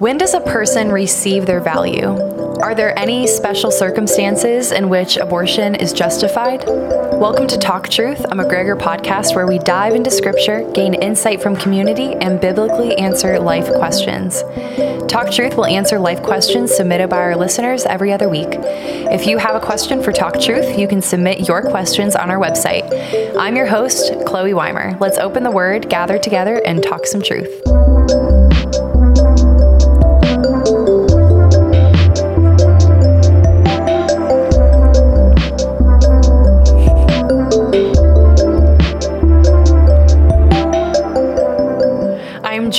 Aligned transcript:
When 0.00 0.16
does 0.16 0.32
a 0.32 0.40
person 0.40 0.90
receive 0.90 1.44
their 1.44 1.60
value? 1.60 2.18
Are 2.62 2.74
there 2.74 2.98
any 2.98 3.26
special 3.26 3.70
circumstances 3.70 4.72
in 4.72 4.88
which 4.88 5.18
abortion 5.18 5.74
is 5.74 5.92
justified? 5.92 6.64
Welcome 6.64 7.46
to 7.48 7.58
Talk 7.58 7.90
Truth, 7.90 8.20
a 8.24 8.34
McGregor 8.34 8.80
podcast 8.80 9.36
where 9.36 9.46
we 9.46 9.58
dive 9.58 9.94
into 9.94 10.10
scripture, 10.10 10.66
gain 10.72 10.94
insight 10.94 11.42
from 11.42 11.54
community, 11.54 12.14
and 12.14 12.40
biblically 12.40 12.96
answer 12.96 13.38
life 13.38 13.70
questions. 13.74 14.42
Talk 15.06 15.30
Truth 15.30 15.58
will 15.58 15.66
answer 15.66 15.98
life 15.98 16.22
questions 16.22 16.74
submitted 16.74 17.10
by 17.10 17.18
our 17.18 17.36
listeners 17.36 17.84
every 17.84 18.10
other 18.10 18.30
week. 18.30 18.48
If 18.52 19.26
you 19.26 19.36
have 19.36 19.54
a 19.54 19.60
question 19.60 20.02
for 20.02 20.12
Talk 20.12 20.40
Truth, 20.40 20.78
you 20.78 20.88
can 20.88 21.02
submit 21.02 21.46
your 21.46 21.60
questions 21.60 22.16
on 22.16 22.30
our 22.30 22.38
website. 22.38 22.88
I'm 23.38 23.54
your 23.54 23.66
host, 23.66 24.14
Chloe 24.24 24.54
Weimer. 24.54 24.96
Let's 24.98 25.18
open 25.18 25.42
the 25.42 25.50
word, 25.50 25.90
gather 25.90 26.18
together, 26.18 26.62
and 26.64 26.82
talk 26.82 27.04
some 27.04 27.20
truth. 27.20 27.50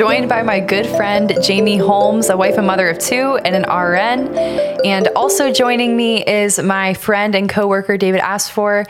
Joined 0.01 0.29
by 0.29 0.41
my 0.41 0.59
good 0.59 0.87
friend 0.87 1.31
Jaime 1.45 1.77
Holmes, 1.77 2.31
a 2.31 2.35
wife 2.35 2.57
and 2.57 2.65
mother 2.65 2.89
of 2.89 2.97
two, 2.97 3.39
and 3.45 3.55
an 3.55 3.69
RN. 3.69 4.35
And 4.83 5.07
also 5.09 5.53
joining 5.53 5.95
me 5.95 6.25
is 6.25 6.57
my 6.57 6.95
friend 6.95 7.35
and 7.35 7.47
coworker 7.47 7.97
David 7.97 8.19
Asfour, 8.19 8.89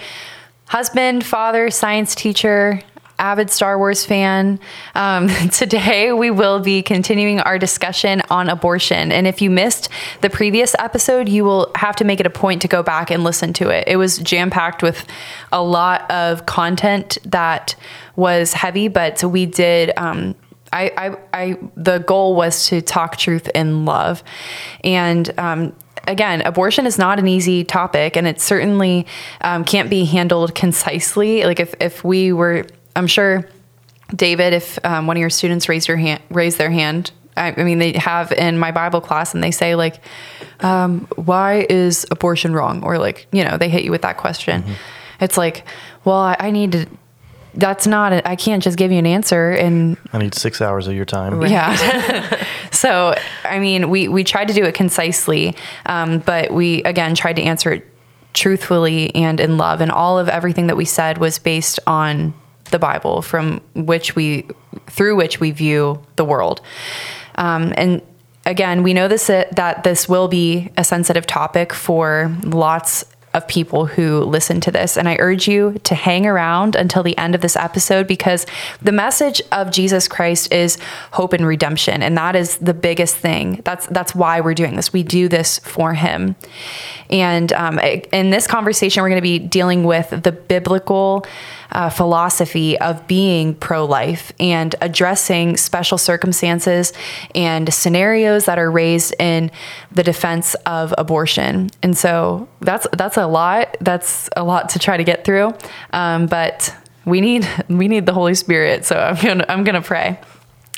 husband, 0.67 1.25
father, 1.25 1.69
science 1.69 2.15
teacher, 2.15 2.81
avid 3.19 3.49
Star 3.49 3.77
Wars 3.77 4.05
fan. 4.05 4.57
Um, 4.95 5.27
today, 5.51 6.13
we 6.13 6.31
will 6.31 6.61
be 6.61 6.81
continuing 6.81 7.41
our 7.41 7.59
discussion 7.59 8.21
on 8.29 8.47
abortion. 8.47 9.11
And 9.11 9.27
if 9.27 9.41
you 9.41 9.49
missed 9.49 9.89
the 10.21 10.29
previous 10.29 10.77
episode, 10.79 11.27
you 11.27 11.43
will 11.43 11.73
have 11.75 11.97
to 11.97 12.05
make 12.05 12.21
it 12.21 12.25
a 12.25 12.29
point 12.29 12.61
to 12.61 12.69
go 12.69 12.83
back 12.83 13.11
and 13.11 13.25
listen 13.25 13.51
to 13.55 13.67
it. 13.67 13.83
It 13.85 13.97
was 13.97 14.17
jam 14.19 14.49
packed 14.49 14.81
with 14.81 15.05
a 15.51 15.61
lot 15.61 16.09
of 16.09 16.45
content 16.45 17.17
that 17.25 17.75
was 18.15 18.53
heavy, 18.53 18.87
but 18.87 19.21
we 19.25 19.45
did. 19.45 19.91
Um, 19.97 20.35
I, 20.73 20.91
I, 20.97 21.17
I, 21.33 21.57
the 21.75 21.99
goal 21.99 22.35
was 22.35 22.67
to 22.67 22.81
talk 22.81 23.17
truth 23.17 23.49
in 23.53 23.85
love. 23.85 24.23
And, 24.83 25.31
um, 25.39 25.75
again, 26.07 26.41
abortion 26.41 26.85
is 26.85 26.97
not 26.97 27.19
an 27.19 27.27
easy 27.27 27.63
topic 27.63 28.15
and 28.15 28.27
it 28.27 28.39
certainly 28.39 29.05
um, 29.41 29.63
can't 29.63 29.89
be 29.89 30.05
handled 30.05 30.55
concisely. 30.55 31.43
Like 31.43 31.59
if, 31.59 31.75
if 31.79 32.03
we 32.03 32.33
were, 32.33 32.65
I'm 32.95 33.07
sure 33.07 33.47
David, 34.15 34.53
if 34.53 34.83
um, 34.85 35.07
one 35.07 35.17
of 35.17 35.21
your 35.21 35.29
students 35.29 35.69
raised 35.69 35.87
your 35.87 35.97
hand, 35.97 36.21
raised 36.29 36.57
their 36.57 36.71
hand, 36.71 37.11
I, 37.37 37.53
I, 37.55 37.63
mean, 37.63 37.79
they 37.79 37.93
have 37.93 38.31
in 38.31 38.57
my 38.59 38.71
Bible 38.71 39.01
class 39.01 39.33
and 39.33 39.43
they 39.43 39.51
say 39.51 39.75
like, 39.75 40.01
um, 40.59 41.07
why 41.15 41.65
is 41.69 42.05
abortion 42.11 42.53
wrong? 42.53 42.83
Or 42.83 42.97
like, 42.97 43.27
you 43.31 43.43
know, 43.43 43.57
they 43.57 43.69
hit 43.69 43.83
you 43.83 43.91
with 43.91 44.01
that 44.01 44.17
question. 44.17 44.63
Mm-hmm. 44.63 44.73
It's 45.21 45.37
like, 45.37 45.65
well, 46.03 46.17
I, 46.17 46.35
I 46.39 46.51
need 46.51 46.71
to 46.73 46.87
that's 47.53 47.87
not 47.87 48.25
I 48.25 48.35
can't 48.35 48.63
just 48.63 48.77
give 48.77 48.91
you 48.91 48.97
an 48.97 49.05
answer 49.05 49.51
and 49.51 49.97
I 50.13 50.19
need 50.19 50.33
6 50.33 50.61
hours 50.61 50.87
of 50.87 50.93
your 50.93 51.05
time. 51.05 51.41
Yeah. 51.41 52.45
so, 52.71 53.15
I 53.43 53.59
mean, 53.59 53.89
we 53.89 54.07
we 54.07 54.23
tried 54.23 54.47
to 54.47 54.53
do 54.53 54.63
it 54.63 54.73
concisely, 54.73 55.55
um, 55.85 56.19
but 56.19 56.51
we 56.51 56.83
again 56.83 57.15
tried 57.15 57.35
to 57.37 57.41
answer 57.41 57.73
it 57.73 57.87
truthfully 58.33 59.13
and 59.13 59.39
in 59.39 59.57
love 59.57 59.81
and 59.81 59.91
all 59.91 60.17
of 60.17 60.29
everything 60.29 60.67
that 60.67 60.77
we 60.77 60.85
said 60.85 61.17
was 61.17 61.37
based 61.37 61.79
on 61.85 62.33
the 62.71 62.79
Bible 62.79 63.21
from 63.21 63.59
which 63.75 64.15
we 64.15 64.47
through 64.87 65.15
which 65.15 65.39
we 65.39 65.51
view 65.51 66.01
the 66.15 66.25
world. 66.25 66.61
Um, 67.35 67.73
and 67.75 68.01
again, 68.45 68.83
we 68.83 68.93
know 68.93 69.07
this 69.07 69.27
that 69.27 69.83
this 69.83 70.07
will 70.07 70.27
be 70.27 70.69
a 70.77 70.83
sensitive 70.83 71.27
topic 71.27 71.73
for 71.73 72.35
lots 72.43 73.05
of 73.33 73.47
people 73.47 73.85
who 73.85 74.19
listen 74.21 74.59
to 74.61 74.71
this. 74.71 74.97
And 74.97 75.07
I 75.07 75.15
urge 75.19 75.47
you 75.47 75.79
to 75.83 75.95
hang 75.95 76.25
around 76.25 76.75
until 76.75 77.03
the 77.03 77.17
end 77.17 77.35
of 77.35 77.41
this 77.41 77.55
episode 77.55 78.07
because 78.07 78.45
the 78.81 78.91
message 78.91 79.41
of 79.51 79.71
Jesus 79.71 80.07
Christ 80.07 80.51
is 80.51 80.77
hope 81.11 81.33
and 81.33 81.45
redemption. 81.45 82.03
And 82.03 82.17
that 82.17 82.35
is 82.35 82.57
the 82.57 82.73
biggest 82.73 83.15
thing. 83.15 83.61
That's 83.63 83.87
that's 83.87 84.13
why 84.13 84.41
we're 84.41 84.53
doing 84.53 84.75
this. 84.75 84.91
We 84.91 85.03
do 85.03 85.27
this 85.27 85.59
for 85.59 85.93
him. 85.93 86.35
And 87.09 87.51
um, 87.53 87.79
in 87.79 88.29
this 88.29 88.47
conversation, 88.47 89.03
we're 89.03 89.09
going 89.09 89.17
to 89.17 89.21
be 89.21 89.39
dealing 89.39 89.83
with 89.83 90.09
the 90.09 90.31
biblical 90.31 91.25
uh, 91.71 91.89
philosophy 91.89 92.77
of 92.79 93.05
being 93.07 93.55
pro 93.55 93.85
life 93.85 94.31
and 94.39 94.75
addressing 94.81 95.57
special 95.57 95.97
circumstances 95.97 96.93
and 97.33 97.73
scenarios 97.73 98.45
that 98.45 98.59
are 98.59 98.69
raised 98.69 99.13
in 99.19 99.51
the 99.91 100.03
defense 100.03 100.53
of 100.65 100.93
abortion. 100.97 101.69
And 101.81 101.97
so 101.97 102.47
that's 102.59 102.87
that's 102.93 103.17
a 103.17 103.27
lot. 103.27 103.77
That's 103.81 104.29
a 104.35 104.43
lot 104.43 104.69
to 104.69 104.79
try 104.79 104.97
to 104.97 105.03
get 105.03 105.25
through. 105.25 105.53
Um, 105.93 106.27
but 106.27 106.75
we 107.05 107.21
need 107.21 107.47
we 107.69 107.87
need 107.87 108.05
the 108.05 108.13
Holy 108.13 108.35
Spirit. 108.35 108.85
So 108.85 108.97
I'm 108.97 109.15
gonna 109.15 109.45
I'm 109.47 109.63
gonna 109.63 109.81
pray. 109.81 110.19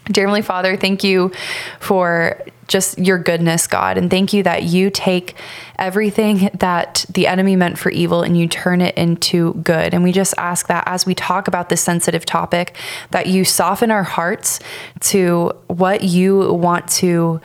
Dear 0.05 0.25
Heavenly 0.25 0.41
Father, 0.41 0.75
thank 0.75 1.03
you 1.03 1.31
for 1.79 2.41
just 2.67 2.97
your 2.97 3.17
goodness, 3.17 3.67
God. 3.67 3.97
And 3.97 4.09
thank 4.09 4.33
you 4.33 4.43
that 4.43 4.63
you 4.63 4.89
take 4.89 5.35
everything 5.79 6.49
that 6.55 7.05
the 7.09 7.27
enemy 7.27 7.55
meant 7.55 7.77
for 7.77 7.89
evil 7.89 8.21
and 8.21 8.37
you 8.37 8.47
turn 8.47 8.81
it 8.81 8.97
into 8.97 9.53
good. 9.55 9.93
And 9.93 10.03
we 10.03 10.11
just 10.11 10.33
ask 10.37 10.67
that 10.67 10.83
as 10.87 11.05
we 11.05 11.15
talk 11.15 11.47
about 11.47 11.69
this 11.69 11.81
sensitive 11.81 12.25
topic, 12.25 12.75
that 13.11 13.27
you 13.27 13.45
soften 13.45 13.91
our 13.91 14.03
hearts 14.03 14.59
to 15.01 15.53
what 15.67 16.03
you 16.03 16.53
want 16.53 16.87
to 16.89 17.39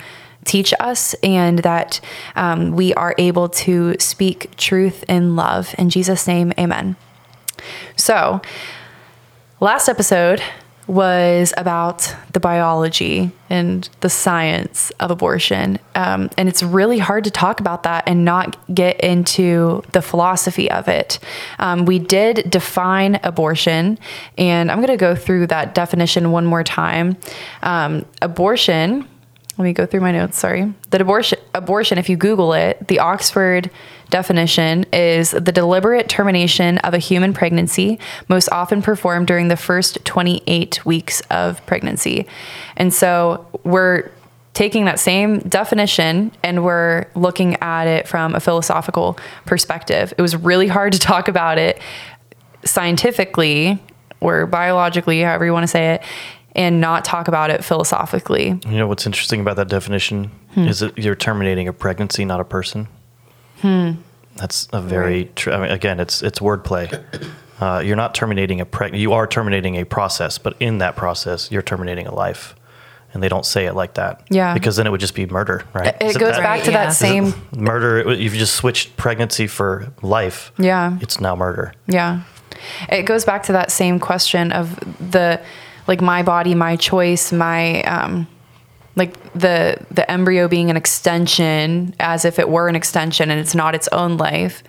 teach 0.45 0.75
us 0.81 1.15
and 1.23 1.61
that 1.61 2.01
um, 2.35 2.73
we 2.73 2.93
are 2.95 3.15
able 3.19 3.49
to 3.51 3.95
speak 4.01 4.57
truth 4.57 5.05
in 5.09 5.37
love. 5.37 5.75
In 5.79 5.91
Jesus' 5.91 6.27
name, 6.27 6.53
amen. 6.59 6.97
So, 7.97 8.41
last 9.61 9.89
episode, 9.89 10.43
was 10.89 11.53
about 11.59 12.17
the 12.33 12.41
biology 12.41 13.31
and 13.51 13.89
the 14.01 14.09
science 14.09 14.91
of 14.99 15.11
abortion. 15.11 15.79
Um, 15.95 16.31
and 16.39 16.49
it's 16.49 16.63
really 16.63 16.99
hard 16.99 17.25
to 17.25 17.31
talk 17.31 17.61
about 17.61 17.83
that 17.83 18.05
and 18.07 18.25
not 18.25 18.57
get 18.75 18.99
into 19.01 19.83
the 19.93 20.01
philosophy 20.01 20.71
of 20.71 20.89
it. 20.89 21.19
Um, 21.59 21.85
we 21.85 21.99
did 21.99 22.51
define 22.51 23.21
abortion, 23.23 23.99
and 24.39 24.71
I'm 24.71 24.79
going 24.79 24.89
to 24.89 24.97
go 24.97 25.15
through 25.15 25.49
that 25.49 25.75
definition 25.75 26.33
one 26.33 26.47
more 26.47 26.65
time. 26.65 27.19
Um, 27.63 28.07
abortion, 28.23 29.07
let 29.59 29.65
me 29.65 29.73
go 29.75 29.85
through 29.85 30.01
my 30.01 30.13
notes, 30.13 30.39
sorry. 30.39 30.73
The 30.91 31.03
abortion, 31.03 31.39
abortion, 31.55 31.99
if 31.99 32.09
you 32.09 32.17
Google 32.17 32.55
it, 32.55 32.89
the 32.89 33.01
Oxford 33.01 33.71
definition 34.11 34.85
is 34.93 35.33
the 35.33 35.53
deliberate 35.53 36.09
termination 36.09 36.79
of 36.79 36.95
a 36.95 36.99
human 36.99 37.33
pregnancy, 37.33 37.99
most 38.29 38.49
often 38.51 38.83
performed 38.83 39.27
during 39.27 39.49
the 39.49 39.57
first 39.57 40.05
28 40.05 40.85
weeks 40.87 41.21
of 41.31 41.65
pregnancy. 41.67 42.27
And 42.77 42.93
so 42.93 43.47
we're 43.65 44.11
taking 44.55 44.87
that 44.87 44.99
same 44.99 45.39
definition 45.41 46.33
and 46.43 46.65
we're 46.65 47.07
looking 47.15 47.55
at 47.63 47.87
it 47.87 48.09
from 48.09 48.35
a 48.35 48.41
philosophical 48.41 49.17
perspective. 49.47 50.13
It 50.19 50.23
was 50.23 50.35
really 50.35 50.67
hard 50.67 50.93
to 50.95 50.99
talk 50.99 51.29
about 51.29 51.59
it 51.59 51.81
scientifically 52.65 53.81
or 54.21 54.47
biologically, 54.47 55.21
however 55.23 55.45
you 55.45 55.53
want 55.53 55.63
to 55.63 55.69
say 55.69 55.95
it, 55.95 56.03
and 56.57 56.81
not 56.81 57.05
talk 57.05 57.29
about 57.29 57.51
it 57.51 57.65
philosophically. 57.65 58.59
You 58.67 58.79
know 58.79 58.89
what's 58.89 59.07
interesting 59.07 59.41
about 59.41 59.55
that 59.57 59.69
definition 59.69 60.33
hmm. 60.55 60.67
is 60.67 60.81
that 60.81 60.99
you're 60.99 61.15
terminating 61.15 61.69
a 61.69 61.73
pregnancy, 61.73 62.25
not 62.25 62.41
a 62.41 62.45
person. 62.45 62.89
Hmm. 63.61 63.93
That's 64.37 64.69
a 64.73 64.81
very 64.81 65.23
right. 65.25 65.37
tr- 65.37 65.53
I 65.53 65.61
mean, 65.61 65.71
again, 65.71 66.01
it's 66.01 66.23
it's 66.23 66.39
wordplay. 66.39 67.03
Uh, 67.61 67.81
you're 67.85 67.97
not 67.97 68.15
terminating 68.15 68.61
a 68.61 68.65
preg- 68.65 68.97
you 68.97 69.13
are 69.13 69.27
terminating 69.27 69.75
a 69.75 69.85
process, 69.85 70.39
but 70.39 70.55
in 70.61 70.79
that 70.79 70.95
process, 70.95 71.51
you're 71.51 71.61
terminating 71.61 72.07
a 72.07 72.15
life. 72.15 72.55
And 73.13 73.21
they 73.21 73.29
don't 73.29 73.45
say 73.45 73.67
it 73.67 73.75
like 73.75 73.95
that. 73.95 74.23
Yeah. 74.31 74.55
Because 74.55 74.77
then 74.77 74.87
it 74.87 74.91
would 74.91 75.01
just 75.01 75.17
be 75.17 75.27
murder, 75.27 75.65
right? 75.73 75.97
It, 76.01 76.15
it 76.15 76.19
goes 76.21 76.37
that, 76.37 76.43
back 76.43 76.63
to 76.65 76.71
yeah. 76.71 76.85
that 76.85 76.93
same 76.93 77.35
murder. 77.57 78.13
You've 78.13 78.35
just 78.35 78.55
switched 78.55 78.97
pregnancy 78.97 79.49
for 79.49 79.93
life. 80.03 80.53
Yeah. 80.57 80.99
It's 81.01 81.21
now 81.21 81.35
murder. 81.35 81.73
Yeah. 81.89 82.23
It 82.89 83.03
goes 83.07 83.25
back 83.25 83.43
to 83.45 83.53
that 83.55 83.73
same 83.73 83.99
question 83.99 84.53
of 84.53 84.79
the, 85.11 85.41
like, 85.89 86.01
my 86.01 86.23
body, 86.23 86.55
my 86.55 86.77
choice, 86.77 87.33
my, 87.33 87.83
um, 87.83 88.29
like 88.99 89.33
the 89.33 89.79
the 89.91 90.09
embryo 90.11 90.49
being 90.49 90.71
an 90.71 90.77
extension 90.77 91.95
as 92.01 92.25
if 92.25 92.39
it 92.39 92.49
were 92.49 92.69
an 92.69 92.77
extension 92.77 93.31
and 93.31 93.41
it's 93.41 93.55
not 93.55 93.75
its 93.75 93.89
own 93.89 94.17
life. 94.17 94.63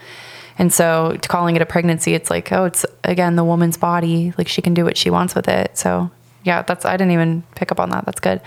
And 0.58 0.74
so 0.74 1.18
calling 1.28 1.56
it 1.56 1.62
a 1.62 1.66
pregnancy 1.66 2.14
it's 2.14 2.30
like 2.30 2.52
oh 2.52 2.66
it's 2.66 2.86
again 3.04 3.36
the 3.36 3.44
woman's 3.44 3.78
body. 3.78 4.34
Like 4.38 4.48
she 4.48 4.62
can 4.62 4.74
do 4.74 4.86
what 4.86 4.98
she 4.98 5.10
wants 5.10 5.36
with 5.36 5.48
it. 5.48 5.78
So 5.78 6.10
yeah 6.44 6.62
that's 6.62 6.86
i 6.86 6.96
didn't 6.96 7.12
even 7.12 7.44
pick 7.56 7.72
up 7.72 7.80
on 7.80 7.90
that. 7.90 8.06
That's 8.06 8.20
good. 8.20 8.42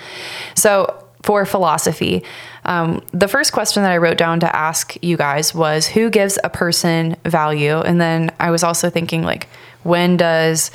So 0.55 0.99
for 1.23 1.47
philosophy 1.47 2.25
um, 2.65 3.01
the 3.13 3.29
first 3.29 3.53
question 3.53 3.83
that 3.85 3.93
i 3.93 3.97
wrote 3.97 4.19
down 4.19 4.41
to 4.41 4.57
ask 4.57 4.97
you 5.03 5.17
guys 5.17 5.55
was 5.55 5.87
who 5.87 6.11
gives 6.11 6.39
a 6.43 6.51
person 6.51 7.17
value? 7.25 7.79
And 7.79 8.01
then 8.01 8.33
i 8.41 8.51
was 8.51 8.63
also 8.65 8.89
thinking 8.89 9.23
like 9.23 9.49
when 9.83 10.17
does 10.17 10.71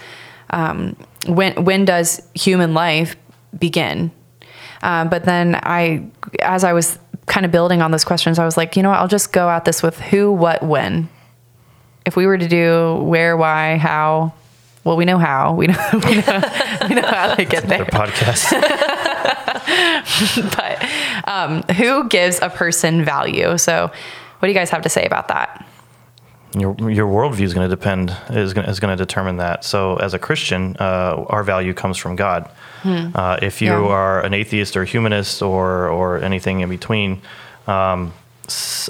um, 0.49 0.95
when 1.27 1.63
when 1.63 1.85
does 1.85 2.21
human 2.33 2.73
life 2.73 3.15
begin 3.57 4.11
Um, 4.81 5.09
but 5.09 5.25
then 5.25 5.55
I, 5.55 6.05
as 6.41 6.63
I 6.63 6.73
was 6.73 6.99
kind 7.25 7.45
of 7.45 7.51
building 7.51 7.81
on 7.81 7.91
those 7.91 8.03
questions, 8.03 8.39
I 8.39 8.45
was 8.45 8.57
like, 8.57 8.75
you 8.75 8.83
know 8.83 8.89
what? 8.89 8.99
I'll 8.99 9.07
just 9.07 9.31
go 9.33 9.49
at 9.49 9.65
this 9.65 9.83
with 9.83 9.99
who, 9.99 10.31
what, 10.31 10.63
when. 10.63 11.09
If 12.05 12.15
we 12.15 12.25
were 12.25 12.37
to 12.37 12.47
do 12.47 12.95
where, 13.03 13.35
why, 13.35 13.77
how, 13.77 14.33
well, 14.83 14.95
we 14.95 15.03
know 15.05 15.17
how. 15.17 15.53
We 15.53 15.67
know, 15.67 15.89
we 15.93 16.15
know, 16.15 16.41
we 16.89 16.95
know 16.95 17.07
how 17.07 17.35
to 17.35 17.45
get 17.45 17.67
there. 17.67 17.85
podcast. 17.85 18.53
But 20.55 20.83
um, 21.27 21.61
who 21.75 22.07
gives 22.07 22.39
a 22.41 22.49
person 22.49 23.03
value? 23.03 23.57
So, 23.57 23.87
what 23.87 24.41
do 24.41 24.47
you 24.47 24.53
guys 24.53 24.69
have 24.69 24.81
to 24.83 24.89
say 24.89 25.05
about 25.05 25.27
that? 25.27 25.67
your 26.55 26.75
your 26.89 27.07
worldview 27.07 27.41
is 27.41 27.53
going 27.53 27.69
to 27.69 27.75
depend 27.75 28.15
is 28.29 28.53
going 28.53 28.67
is 28.67 28.79
going 28.79 28.95
to 28.95 29.03
determine 29.03 29.37
that. 29.37 29.63
So 29.63 29.97
as 29.97 30.13
a 30.13 30.19
Christian, 30.19 30.75
uh, 30.79 31.25
our 31.27 31.43
value 31.43 31.73
comes 31.73 31.97
from 31.97 32.15
God. 32.15 32.49
Uh, 32.87 33.37
if 33.41 33.61
you 33.61 33.71
Hmm. 33.71 33.83
Yeah. 33.83 33.89
are 33.91 34.21
an 34.25 34.33
atheist 34.33 34.75
or 34.77 34.83
humanist 34.85 35.41
or 35.41 35.87
or 35.89 36.19
anything 36.23 36.61
in 36.61 36.69
between, 36.69 37.21
um, 37.67 38.13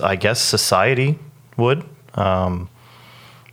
I 0.04 0.16
guess 0.16 0.40
society 0.40 1.18
would. 1.58 1.84
Um, 2.16 2.70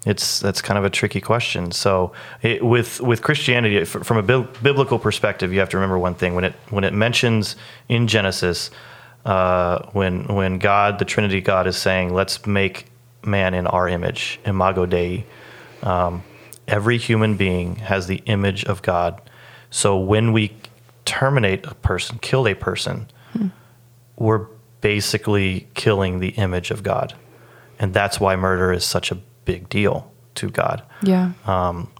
it's 0.06 0.38
that's 0.40 0.60
kind 0.60 0.76
of 0.78 0.84
a 0.84 0.90
tricky 0.90 1.20
question. 1.20 1.72
So 1.72 2.12
it, 2.42 2.62
with 2.62 3.00
with 3.00 3.22
Christianity, 3.22 3.84
from 3.84 4.18
a 4.18 4.22
bi- 4.22 4.46
biblical 4.62 4.98
perspective, 4.98 5.50
you 5.52 5.60
have 5.60 5.70
to 5.70 5.78
remember 5.78 5.98
one 5.98 6.14
thing 6.14 6.34
when 6.34 6.44
it 6.44 6.54
when 6.70 6.84
it 6.84 6.92
mentions 6.92 7.56
in 7.88 8.06
Genesis 8.06 8.70
uh, 9.24 9.78
when 9.92 10.26
when 10.26 10.58
God, 10.58 10.98
the 10.98 11.06
Trinity 11.06 11.40
God, 11.40 11.66
is 11.66 11.76
saying, 11.78 12.12
"Let's 12.12 12.46
make 12.46 12.86
man 13.24 13.54
in 13.54 13.66
our 13.66 13.88
image, 13.88 14.38
imago 14.44 14.84
Dei." 14.86 15.24
Um, 15.82 16.22
every 16.68 16.98
human 16.98 17.36
being 17.36 17.76
has 17.76 18.06
the 18.06 18.22
image 18.26 18.64
of 18.66 18.82
God. 18.82 19.20
So 19.74 19.98
when 19.98 20.32
we 20.32 20.56
terminate 21.04 21.66
a 21.66 21.74
person, 21.74 22.20
kill 22.20 22.46
a 22.46 22.54
person, 22.54 23.08
hmm. 23.32 23.48
we're 24.16 24.46
basically 24.80 25.66
killing 25.74 26.20
the 26.20 26.28
image 26.28 26.70
of 26.70 26.84
God, 26.84 27.14
and 27.80 27.92
that's 27.92 28.20
why 28.20 28.36
murder 28.36 28.72
is 28.72 28.84
such 28.84 29.10
a 29.10 29.16
big 29.44 29.68
deal 29.68 30.12
to 30.36 30.48
God. 30.48 30.84
Yeah. 31.02 31.32
Um, 31.44 31.90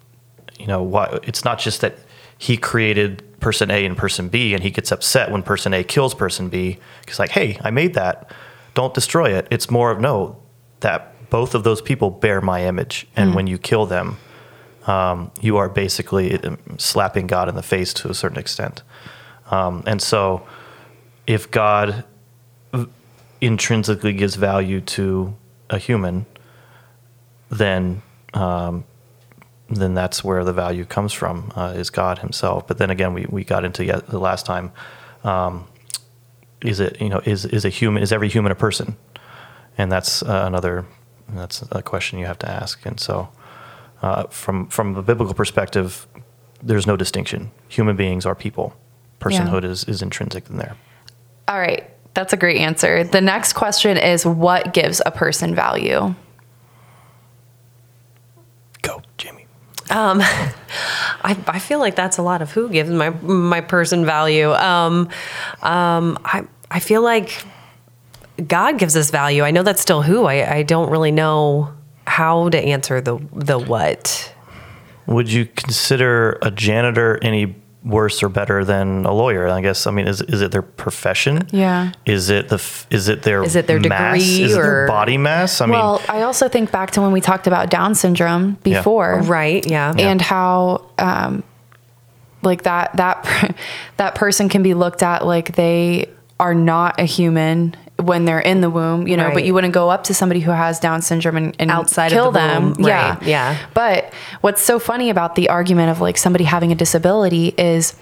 you 0.56 0.68
know 0.68 0.84
why 0.84 1.18
it's 1.24 1.44
not 1.44 1.58
just 1.58 1.80
that 1.80 1.98
he 2.38 2.56
created 2.56 3.40
person 3.40 3.72
A 3.72 3.84
and 3.84 3.96
person 3.96 4.28
B 4.28 4.54
and 4.54 4.62
he 4.62 4.70
gets 4.70 4.92
upset 4.92 5.32
when 5.32 5.42
person 5.42 5.74
A 5.74 5.82
kills 5.82 6.14
person 6.14 6.48
B 6.48 6.78
He's 7.08 7.18
like 7.18 7.30
hey 7.30 7.58
I 7.62 7.72
made 7.72 7.94
that. 7.94 8.30
Don't 8.74 8.94
destroy 8.94 9.36
it. 9.36 9.48
It's 9.50 9.68
more 9.68 9.90
of 9.90 9.98
no 9.98 10.40
that 10.78 11.28
both 11.28 11.56
of 11.56 11.64
those 11.64 11.82
people 11.82 12.10
bear 12.10 12.40
my 12.40 12.64
image. 12.64 13.08
And 13.16 13.30
hmm. 13.30 13.36
when 13.36 13.46
you 13.48 13.58
kill 13.58 13.84
them 13.84 14.16
um, 14.86 15.30
you 15.40 15.56
are 15.56 15.68
basically 15.68 16.38
um, 16.42 16.58
slapping 16.78 17.26
God 17.26 17.48
in 17.48 17.54
the 17.54 17.62
face 17.62 17.94
to 17.94 18.10
a 18.10 18.14
certain 18.14 18.38
extent 18.38 18.82
um, 19.50 19.82
and 19.86 20.00
so 20.00 20.46
if 21.26 21.50
God 21.50 22.04
intrinsically 23.40 24.12
gives 24.12 24.34
value 24.36 24.80
to 24.80 25.34
a 25.70 25.78
human 25.78 26.26
then 27.50 28.02
um, 28.34 28.84
then 29.68 29.94
that's 29.94 30.22
where 30.22 30.44
the 30.44 30.52
value 30.52 30.84
comes 30.84 31.12
from 31.12 31.52
uh, 31.56 31.72
is 31.76 31.90
God 31.90 32.18
Himself. 32.18 32.66
But 32.66 32.78
then 32.78 32.90
again, 32.90 33.14
we, 33.14 33.26
we 33.28 33.44
got 33.44 33.64
into 33.64 33.84
yet 33.84 34.06
the 34.06 34.18
last 34.18 34.44
time. 34.46 34.72
Um, 35.22 35.66
is 36.60 36.80
it 36.80 37.00
you 37.00 37.08
know 37.08 37.20
is 37.24 37.44
is 37.44 37.64
a 37.64 37.68
human 37.68 38.02
is 38.02 38.12
every 38.12 38.28
human 38.28 38.52
a 38.52 38.54
person? 38.54 38.96
And 39.76 39.90
that's 39.90 40.22
uh, 40.22 40.44
another 40.46 40.84
that's 41.28 41.62
a 41.72 41.82
question 41.82 42.18
you 42.18 42.26
have 42.26 42.38
to 42.40 42.50
ask. 42.50 42.84
And 42.86 43.00
so, 43.00 43.28
uh, 44.04 44.26
from 44.26 44.66
from 44.68 44.94
a 44.96 45.02
biblical 45.02 45.32
perspective, 45.32 46.06
there's 46.62 46.86
no 46.86 46.94
distinction. 46.94 47.50
Human 47.68 47.96
beings 47.96 48.26
are 48.26 48.34
people. 48.34 48.74
Personhood 49.18 49.64
is 49.64 49.84
is 49.84 50.02
intrinsic 50.02 50.50
in 50.50 50.58
there. 50.58 50.76
All 51.48 51.58
right. 51.58 51.88
That's 52.12 52.34
a 52.34 52.36
great 52.36 52.58
answer. 52.58 53.02
The 53.02 53.22
next 53.22 53.54
question 53.54 53.96
is 53.96 54.26
what 54.26 54.74
gives 54.74 55.00
a 55.06 55.10
person 55.10 55.54
value? 55.54 56.14
Go, 58.82 59.00
Jaime. 59.20 59.46
I, 61.24 61.36
I 61.48 61.58
feel 61.58 61.78
like 61.78 61.96
that's 61.96 62.18
a 62.18 62.22
lot 62.22 62.42
of 62.42 62.52
who 62.52 62.68
gives 62.68 62.90
my 62.90 63.08
my 63.08 63.62
person 63.62 64.04
value. 64.04 64.52
Um, 64.52 65.08
um, 65.62 66.18
I 66.26 66.44
I 66.70 66.80
feel 66.80 67.02
like 67.02 67.42
God 68.46 68.78
gives 68.78 68.96
us 68.96 69.10
value. 69.10 69.44
I 69.44 69.50
know 69.50 69.62
that's 69.62 69.80
still 69.80 70.02
who. 70.02 70.26
I, 70.26 70.56
I 70.56 70.62
don't 70.62 70.90
really 70.90 71.10
know 71.10 71.72
how 72.06 72.48
to 72.50 72.58
answer 72.58 73.00
the 73.00 73.18
the 73.32 73.58
what. 73.58 74.32
Would 75.06 75.30
you 75.30 75.46
consider 75.46 76.38
a 76.42 76.50
janitor 76.50 77.18
any 77.22 77.54
worse 77.84 78.22
or 78.22 78.30
better 78.30 78.64
than 78.64 79.04
a 79.04 79.12
lawyer? 79.12 79.46
I 79.48 79.60
guess. 79.60 79.86
I 79.86 79.90
mean, 79.90 80.06
is 80.08 80.22
is 80.22 80.40
it 80.40 80.50
their 80.52 80.62
profession? 80.62 81.46
Yeah. 81.50 81.92
Is 82.06 82.30
it 82.30 82.48
the 82.48 82.62
is 82.90 83.08
it 83.08 83.22
their 83.22 83.42
Is 83.42 83.54
it 83.56 83.66
their 83.66 83.80
mass? 83.80 84.18
degree 84.18 84.44
Is 84.44 84.52
it 84.52 84.54
their 84.54 84.84
or- 84.84 84.88
body 84.88 85.18
mass? 85.18 85.60
I 85.60 85.66
mean, 85.66 85.74
well, 85.74 86.00
I 86.08 86.22
also 86.22 86.48
think 86.48 86.70
back 86.72 86.92
to 86.92 87.02
when 87.02 87.12
we 87.12 87.20
talked 87.20 87.46
about 87.46 87.68
Down 87.70 87.94
syndrome 87.94 88.56
Yeah. 88.64 88.78
before. 88.78 89.20
Right? 89.22 89.66
Yeah. 89.66 89.92
and 89.98 90.20
how 90.22 90.86
um, 90.98 91.42
like 92.42 92.62
that 92.62 92.96
that 92.96 93.54
that 93.98 94.14
person 94.14 94.48
can 94.48 94.62
be 94.62 94.72
looked 94.74 95.02
at 95.02 95.26
like 95.26 95.54
they 95.56 96.08
are 96.40 96.54
not 96.54 96.98
a 96.98 97.04
human 97.04 97.74
when 98.04 98.24
they're 98.24 98.40
in 98.40 98.60
the 98.60 98.70
womb, 98.70 99.06
you 99.08 99.16
know, 99.16 99.30
but 99.32 99.44
you 99.44 99.54
wouldn't 99.54 99.74
go 99.74 99.90
up 99.90 100.04
to 100.04 100.14
somebody 100.14 100.40
who 100.40 100.50
has 100.50 100.78
Down 100.80 101.02
syndrome 101.02 101.36
and, 101.36 101.56
and 101.58 101.70
Outside 101.70 102.06
of 102.06 102.12
kill 102.12 102.32
the 102.32 102.38
them. 102.38 102.72
womb, 102.74 102.86
Yeah. 102.86 103.14
right, 103.14 103.22
yeah. 103.22 103.58
But 103.74 104.12
what's 104.40 104.62
so 104.62 104.78
funny 104.78 105.10
about 105.10 105.34
the 105.34 105.48
argument 105.48 105.90
of 105.90 106.00
like 106.00 106.16
somebody 106.18 106.44
having 106.44 106.72
a 106.72 106.74
disability 106.74 107.54
is 107.56 107.94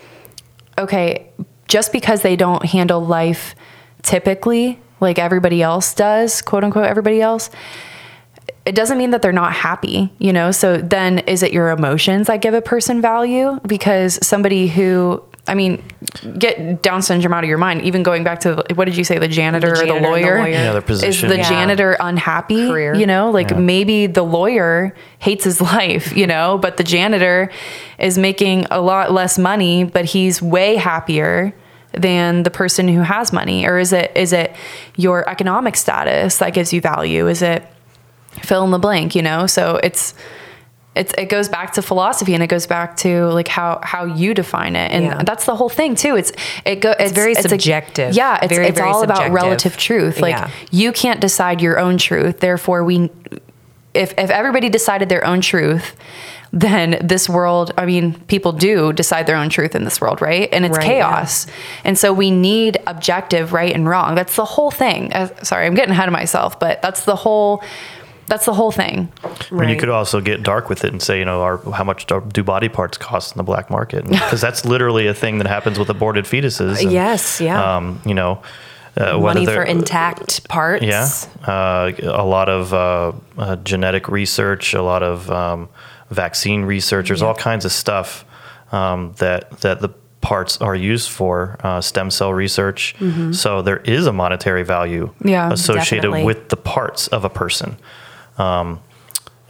okay, 0.79 1.27
just 1.69 1.93
because 1.93 2.23
they 2.23 2.37
don't 2.37 2.65
handle 2.65 3.05
life 3.05 3.55
typically 4.03 4.81
like 5.01 5.19
everybody 5.19 5.63
else 5.63 5.95
does, 5.95 6.43
quote 6.43 6.65
unquote, 6.65 6.87
everybody 6.87 7.21
else, 7.21 7.51
it 8.65 8.75
doesn't 8.75 8.97
mean 8.99 9.11
that 9.11 9.23
they're 9.23 9.33
not 9.33 9.53
happy, 9.53 10.13
you 10.19 10.33
know? 10.33 10.53
So 10.53 10.77
then 10.77 11.19
is 11.21 11.43
it 11.43 11.53
your 11.53 11.71
emotions 11.71 12.29
that 12.29 12.41
give 12.41 12.55
a 12.55 12.63
person 12.63 13.01
value? 13.01 13.59
Because 13.67 14.25
somebody 14.25 14.69
who, 14.69 15.23
I 15.49 15.55
mean, 15.55 15.83
get 16.39 16.83
Down 16.83 17.03
syndrome 17.03 17.33
out 17.35 17.43
of 17.43 17.49
your 17.49 17.59
mind, 17.59 17.83
even 17.83 18.05
going 18.05 18.23
back 18.23 18.41
to 18.41 18.65
what 18.77 18.85
did 18.85 18.97
you 18.97 19.03
say, 19.03 19.19
the 19.19 19.27
janitor, 19.27 19.75
janitor 19.75 19.81
or 19.93 19.97
and 19.97 20.05
the 20.05 20.07
the 20.07 20.09
lawyer? 20.09 20.39
lawyer. 20.39 20.49
Yeah, 20.49 20.73
their 20.79 20.83
Is 21.05 21.21
the 21.21 21.37
Yeah. 21.39 21.49
janitor 21.49 21.97
unhappy? 21.99 22.69
Career. 22.69 22.95
You 22.95 23.07
know, 23.07 23.31
like 23.31 23.51
Yeah. 23.51 23.59
maybe 23.59 24.07
the 24.07 24.23
lawyer 24.23 24.95
hates 25.19 25.43
his 25.45 25.61
life, 25.75 26.17
you 26.17 26.29
know, 26.29 26.59
but 26.59 26.77
the 26.77 26.85
janitor 26.85 27.51
is 27.99 28.19
making 28.19 28.67
a 28.71 28.81
lot 28.81 29.11
less 29.13 29.37
money, 29.37 29.83
but 29.83 30.05
he's 30.05 30.41
way 30.41 30.77
happier 30.77 31.53
than 31.93 32.45
the 32.45 32.51
person 32.51 32.87
who 32.89 33.01
has 33.03 33.35
money 33.35 33.67
or 33.67 33.79
is 33.79 33.93
it 33.93 34.11
is 34.15 34.33
it 34.33 34.55
your 34.97 35.29
economic 35.29 35.77
status 35.77 36.39
that 36.39 36.55
gives 36.55 36.73
you 36.73 36.81
value 36.81 37.29
is 37.29 37.43
it 37.43 37.63
fill 38.41 38.65
in 38.65 38.71
the 38.71 38.79
blank 38.79 39.15
you 39.15 39.21
know 39.21 39.47
so 39.47 39.79
it's 39.83 40.15
it's 40.95 41.13
it 41.17 41.27
goes 41.31 41.49
back 41.49 41.73
to 41.75 41.83
philosophy 41.83 42.35
and 42.35 42.43
it 42.43 42.49
goes 42.49 42.67
back 42.67 42.97
to 42.99 43.27
like 43.29 43.49
how 43.49 43.81
how 43.83 44.05
you 44.05 44.35
define 44.35 44.77
it. 44.77 44.91
And 44.93 45.05
Yeah. 45.05 45.23
that's 45.25 45.47
the 45.47 45.57
whole 45.57 45.71
thing 45.71 45.95
too. 45.95 46.17
It's 46.17 46.33
it 46.67 46.77
go 46.81 46.95
it's, 46.99 47.13
very 47.13 47.33
a- 47.33 47.43
subjective. 47.43 48.15
yeah 48.15 48.39
it's, 48.43 48.53
Very, 48.53 48.67
it's 48.69 48.79
very 48.79 48.91
all 48.91 49.03
about 49.03 49.31
relative 49.33 49.77
truth. 49.77 50.21
Like 50.21 50.35
Yeah. 50.35 50.51
you 50.71 50.93
can't 50.93 51.21
decide 51.21 51.61
your 51.63 51.79
own 51.79 51.97
truth. 51.99 52.41
Therefore 52.41 52.85
we 52.85 53.11
if 53.95 54.13
if 54.19 54.31
everybody 54.31 54.69
decided 54.69 55.09
their 55.09 55.25
own 55.25 55.41
truth 55.41 55.97
then 56.55 56.99
this 57.03 57.31
world 57.31 57.73
i 57.79 57.87
mean 57.87 58.13
people 58.27 58.53
do 58.53 58.93
decide 58.93 59.27
their 59.27 59.37
own 59.37 59.49
truth 59.49 59.75
in 59.75 59.85
this 59.85 60.01
world 60.03 60.21
right? 60.21 60.51
And 60.53 60.67
it's 60.67 60.77
Right, 60.77 60.87
chaos. 60.87 61.47
And 61.85 61.99
so 61.99 62.13
we 62.13 62.31
need 62.31 62.79
objective 62.87 63.55
right 63.55 63.75
and 63.75 63.89
wrong. 63.89 64.15
That's 64.15 64.37
the 64.37 64.45
whole 64.45 64.71
thing. 64.71 65.11
Uh, 65.15 65.29
sorry 65.43 65.67
i'm 65.67 65.75
getting 65.75 65.93
ahead 65.93 66.09
of 66.09 66.13
myself 66.13 66.59
but 66.61 66.83
that's 66.83 67.05
the 67.07 67.17
whole 67.17 67.63
that's 68.27 68.47
the 68.47 68.55
whole 68.55 68.73
thing 68.73 69.13
I 69.25 69.55
mean, 69.55 69.69
you 69.69 69.77
could 69.77 69.89
also 69.89 70.21
get 70.21 70.43
dark 70.43 70.69
with 70.69 70.85
it 70.85 70.93
and 70.93 71.03
say, 71.03 71.19
you 71.19 71.25
know, 71.25 71.43
our, 71.43 71.59
how 71.73 71.85
much 71.85 72.07
do 72.07 72.23
do 72.33 72.43
body 72.43 72.69
parts 72.69 72.97
cost 72.97 73.35
in 73.35 73.39
the 73.39 73.43
black 73.43 73.69
market? 73.71 74.05
Because 74.09 74.41
that's 74.47 74.65
literally 74.65 75.07
a 75.07 75.15
thing 75.15 75.39
that 75.39 75.47
happens 75.47 75.79
with 75.79 75.91
aborted 75.91 76.25
fetuses. 76.25 76.81
and, 76.81 76.93
Yes, 76.93 77.41
yeah. 77.41 77.77
Um, 77.77 78.01
you 78.07 78.15
know, 78.15 78.43
uh, 78.97 79.19
Money 79.19 79.47
for 79.47 79.63
intact 79.63 80.49
parts. 80.49 80.85
Yeah, 80.85 81.09
uh, 81.47 81.93
a 82.03 82.25
lot 82.25 82.49
of 82.49 82.75
uh, 82.75 83.13
uh, 83.39 83.57
genetic 83.57 84.09
research, 84.09 84.75
a 84.75 84.83
lot 84.83 85.03
of 85.03 85.31
um, 85.31 85.69
vaccine 86.11 86.63
research. 86.65 87.09
There's 87.09 87.23
all 87.23 87.35
kinds 87.35 87.65
of 87.65 87.73
stuff 87.73 88.25
um, 88.71 89.15
that 89.19 89.51
that 89.61 89.81
the 89.81 89.89
parts 90.21 90.59
are 90.61 90.77
used 90.77 91.11
for. 91.11 91.57
Uh, 91.61 91.81
stem 91.81 92.11
cell 92.11 92.33
research. 92.33 92.95
So 93.33 93.63
there 93.63 93.79
is 93.79 94.07
a 94.07 94.13
monetary 94.13 94.63
value 94.63 95.13
Yeah, 95.25 95.51
associated 95.53 96.03
definitely. 96.09 96.25
with 96.25 96.49
the 96.49 96.57
parts 96.57 97.09
of 97.09 97.25
a 97.25 97.31
person. 97.31 97.77
Um, 98.43 98.81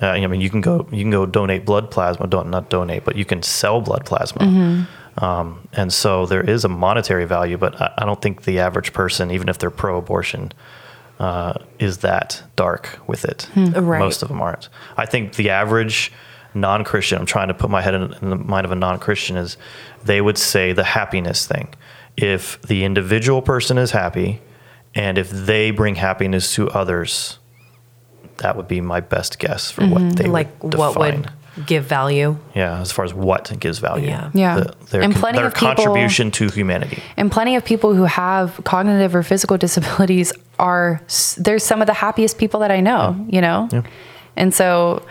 uh, 0.00 0.06
I 0.06 0.26
mean, 0.26 0.40
you 0.40 0.50
can 0.50 0.60
go 0.60 0.86
you 0.90 1.02
can 1.04 1.10
go 1.10 1.26
donate 1.26 1.64
blood 1.64 1.90
plasma. 1.90 2.26
Don't 2.26 2.50
not 2.50 2.68
donate, 2.70 3.04
but 3.04 3.14
you 3.16 3.24
can 3.24 3.42
sell 3.42 3.80
blood 3.80 4.04
plasma. 4.04 4.42
Um, 5.18 5.68
and 5.72 5.92
so 5.92 6.26
there 6.26 6.42
is 6.54 6.64
a 6.64 6.68
monetary 6.68 7.26
value, 7.26 7.58
but 7.58 7.72
I, 7.80 7.86
I 7.98 8.04
don't 8.06 8.20
think 8.20 8.42
the 8.44 8.58
average 8.60 8.92
person, 8.92 9.30
even 9.30 9.48
if 9.48 9.58
they're 9.58 9.70
pro-abortion, 9.70 10.52
uh, 11.20 11.52
is 11.78 11.98
that 11.98 12.42
dark 12.56 12.98
with 13.06 13.24
it. 13.24 13.48
Right. 13.54 13.98
Most 14.00 14.22
of 14.22 14.28
them 14.28 14.40
aren't. 14.40 14.68
I 14.96 15.06
think 15.06 15.34
the 15.34 15.50
average 15.50 16.10
non-Christian, 16.54 17.18
I'm 17.18 17.26
trying 17.26 17.48
to 17.48 17.54
put 17.54 17.70
my 17.70 17.82
head 17.82 17.94
in, 17.94 18.12
in 18.22 18.30
the 18.30 18.36
mind 18.36 18.64
of 18.64 18.72
a 18.72 18.76
non-Christian, 18.76 19.36
is 19.36 19.56
they 20.04 20.20
would 20.20 20.38
say 20.38 20.72
the 20.72 20.84
happiness 20.84 21.46
thing. 21.46 21.68
if 22.16 22.60
the 22.62 22.84
individual 22.84 23.40
person 23.42 23.78
is 23.78 23.90
happy 23.92 24.40
and 24.94 25.16
if 25.18 25.30
they 25.30 25.70
bring 25.70 25.94
happiness 25.96 26.54
to 26.54 26.68
others, 26.70 27.38
that 28.42 28.56
would 28.56 28.68
be 28.68 28.80
my 28.80 29.00
best 29.00 29.38
guess 29.38 29.70
for 29.70 29.86
what 29.86 30.02
mm-hmm. 30.02 30.10
they 30.10 30.24
like 30.28 30.62
would 30.62 30.74
what 30.74 30.96
would 30.96 31.30
give 31.66 31.84
value. 31.84 32.36
yeah, 32.54 32.80
as 32.80 32.90
far 32.92 33.04
as 33.04 33.12
what 33.12 33.52
gives 33.60 33.78
value. 33.78 34.08
Yeah. 34.08 34.30
Yeah. 34.32 34.60
The- 34.60 34.74
their, 34.90 35.02
And 35.02 35.14
plenty 35.14 35.38
their 35.38 35.48
of 35.48 35.54
people- 35.54 35.74
contribution 35.74 36.30
to 36.32 36.48
humanity. 36.48 37.02
And 37.16 37.30
plenty 37.30 37.56
of 37.56 37.64
people 37.64 37.94
who 37.94 38.04
have 38.04 38.58
cognitive 38.64 39.14
or 39.14 39.22
physical 39.22 39.58
disabilities 39.66 40.32
are 40.58 41.00
s- 41.04 41.34
they're 41.38 41.58
some 41.58 41.80
of 41.82 41.86
the 41.86 41.92
happiest 41.94 42.38
people 42.38 42.60
that 42.60 42.70
I 42.70 42.80
know, 42.80 43.26
you 43.28 43.40
know? 43.42 43.68
Yeah. 43.70 43.82
And 44.36 44.54
so 44.54 45.04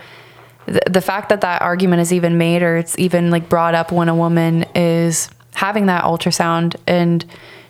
the, 0.66 0.80
the 0.90 1.00
fact 1.00 1.28
that 1.28 1.42
that 1.42 1.62
argument 1.62 2.02
is 2.02 2.12
even 2.12 2.38
made 2.38 2.62
or 2.62 2.76
it's 2.76 2.98
even 2.98 3.30
like 3.30 3.48
brought 3.48 3.74
up 3.76 3.92
when 3.92 4.08
a 4.08 4.14
woman 4.14 4.64
is 4.74 5.28
having 5.54 5.86
that 5.86 6.02
ultrasound 6.02 6.74
and 6.88 7.24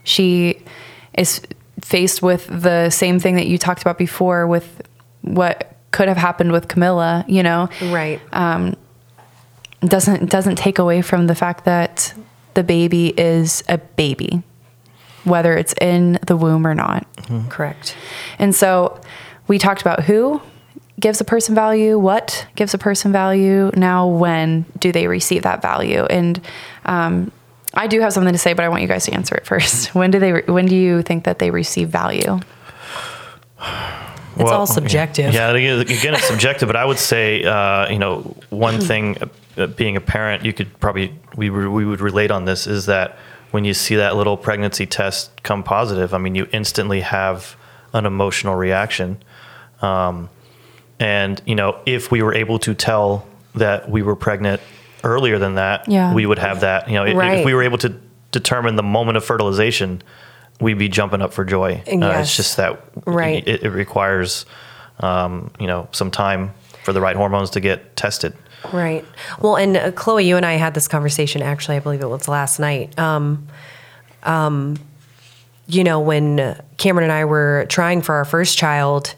she 0.04 0.62
is 1.12 1.42
faced 1.82 2.22
with 2.22 2.46
the 2.46 2.88
same 2.88 3.18
thing 3.20 3.34
that 3.36 3.46
you 3.46 3.58
talked 3.58 3.82
about 3.82 3.98
before 3.98 4.46
with 4.46 4.80
what 5.22 5.76
could 5.90 6.08
have 6.08 6.16
happened 6.16 6.52
with 6.52 6.68
Camilla, 6.68 7.24
you 7.26 7.42
know? 7.42 7.68
Right. 7.82 8.20
doesn't 9.84 10.30
doesn't 10.30 10.56
take 10.56 10.78
away 10.78 11.02
from 11.02 11.26
the 11.26 11.34
fact 11.34 11.64
that 11.64 12.14
the 12.54 12.62
baby 12.62 13.08
is 13.18 13.62
a 13.68 13.78
baby 13.78 14.42
whether 15.24 15.56
it's 15.56 15.74
in 15.80 16.18
the 16.26 16.36
womb 16.36 16.66
or 16.66 16.74
not 16.74 17.06
Correct. 17.48 17.96
and 18.38 18.54
so 18.54 19.00
we 19.48 19.58
talked 19.58 19.80
about 19.80 20.04
who 20.04 20.40
gives 21.00 21.20
a 21.20 21.24
person 21.24 21.54
value 21.54 21.98
what 21.98 22.46
gives 22.54 22.74
a 22.74 22.78
person 22.78 23.12
value 23.12 23.70
now 23.74 24.06
when 24.06 24.64
do 24.78 24.92
they 24.92 25.06
receive 25.06 25.42
that 25.42 25.62
value 25.62 26.04
and 26.04 26.40
um, 26.84 27.32
i 27.74 27.86
do 27.86 28.00
have 28.00 28.12
something 28.12 28.32
to 28.32 28.38
say 28.38 28.52
but 28.52 28.64
i 28.64 28.68
want 28.68 28.82
you 28.82 28.88
guys 28.88 29.04
to 29.04 29.12
answer 29.12 29.34
it 29.34 29.46
first 29.46 29.94
when 29.94 30.10
do 30.10 30.18
they 30.18 30.42
when 30.42 30.66
do 30.66 30.76
you 30.76 31.02
think 31.02 31.24
that 31.24 31.38
they 31.38 31.50
receive 31.50 31.88
value 31.88 32.38
It's 34.36 34.50
all 34.50 34.66
subjective. 34.66 35.34
Yeah, 35.34 35.50
again, 35.50 35.80
again, 35.80 36.14
it's 36.14 36.26
subjective. 36.26 36.66
But 36.68 36.76
I 36.76 36.84
would 36.84 36.98
say, 36.98 37.44
uh, 37.44 37.88
you 37.90 37.98
know, 37.98 38.34
one 38.50 38.80
thing, 38.80 39.16
uh, 39.56 39.66
being 39.66 39.96
a 39.96 40.00
parent, 40.00 40.44
you 40.44 40.52
could 40.52 40.78
probably 40.80 41.14
we 41.36 41.48
re- 41.50 41.68
we 41.68 41.84
would 41.84 42.00
relate 42.00 42.30
on 42.30 42.44
this 42.44 42.66
is 42.66 42.86
that 42.86 43.18
when 43.50 43.64
you 43.64 43.74
see 43.74 43.96
that 43.96 44.16
little 44.16 44.36
pregnancy 44.36 44.86
test 44.86 45.42
come 45.42 45.62
positive, 45.62 46.14
I 46.14 46.18
mean, 46.18 46.34
you 46.34 46.46
instantly 46.52 47.00
have 47.02 47.56
an 47.92 48.06
emotional 48.06 48.54
reaction. 48.54 49.22
Um, 49.82 50.30
and 50.98 51.40
you 51.44 51.54
know, 51.54 51.78
if 51.84 52.10
we 52.10 52.22
were 52.22 52.34
able 52.34 52.58
to 52.60 52.74
tell 52.74 53.26
that 53.54 53.90
we 53.90 54.02
were 54.02 54.16
pregnant 54.16 54.60
earlier 55.04 55.38
than 55.38 55.56
that, 55.56 55.88
Yeah. 55.88 56.14
we 56.14 56.24
would 56.24 56.38
have 56.38 56.60
that. 56.60 56.88
You 56.88 56.94
know, 56.94 57.12
Right. 57.12 57.38
if 57.40 57.44
we 57.44 57.52
were 57.54 57.62
able 57.62 57.78
to 57.78 57.92
determine 58.30 58.76
the 58.76 58.82
moment 58.82 59.16
of 59.18 59.24
fertilization, 59.24 60.00
we'd 60.60 60.78
be 60.78 60.88
jumping 60.88 61.22
up 61.22 61.32
for 61.32 61.44
joy. 61.44 61.82
Uh, 61.86 62.18
it's 62.20 62.36
just 62.36 62.56
that 62.56 62.80
Right. 63.06 63.46
it, 63.46 63.62
it 63.64 63.70
requires 63.70 64.46
um, 65.00 65.50
you 65.58 65.66
know 65.66 65.88
some 65.92 66.10
time 66.10 66.52
for 66.84 66.92
the 66.92 67.00
right 67.00 67.16
hormones 67.16 67.50
to 67.50 67.60
get 67.60 67.96
tested. 67.96 68.34
Right. 68.72 69.04
Well, 69.40 69.56
and 69.56 69.76
uh, 69.76 69.90
Chloe, 69.92 70.24
you 70.24 70.36
and 70.36 70.46
I 70.46 70.52
had 70.54 70.74
this 70.74 70.86
conversation. 70.86 71.42
Actually, 71.42 71.76
I 71.76 71.80
believe 71.80 72.00
it 72.00 72.06
was 72.08 72.28
last 72.28 72.60
night. 72.60 72.96
Um, 72.98 73.48
um, 74.22 74.78
you 75.66 75.82
know, 75.84 76.00
when 76.00 76.60
Cameron 76.76 77.04
and 77.04 77.12
I 77.12 77.24
were 77.24 77.66
trying 77.68 78.02
for 78.02 78.14
our 78.16 78.24
first 78.24 78.58
child, 78.58 79.14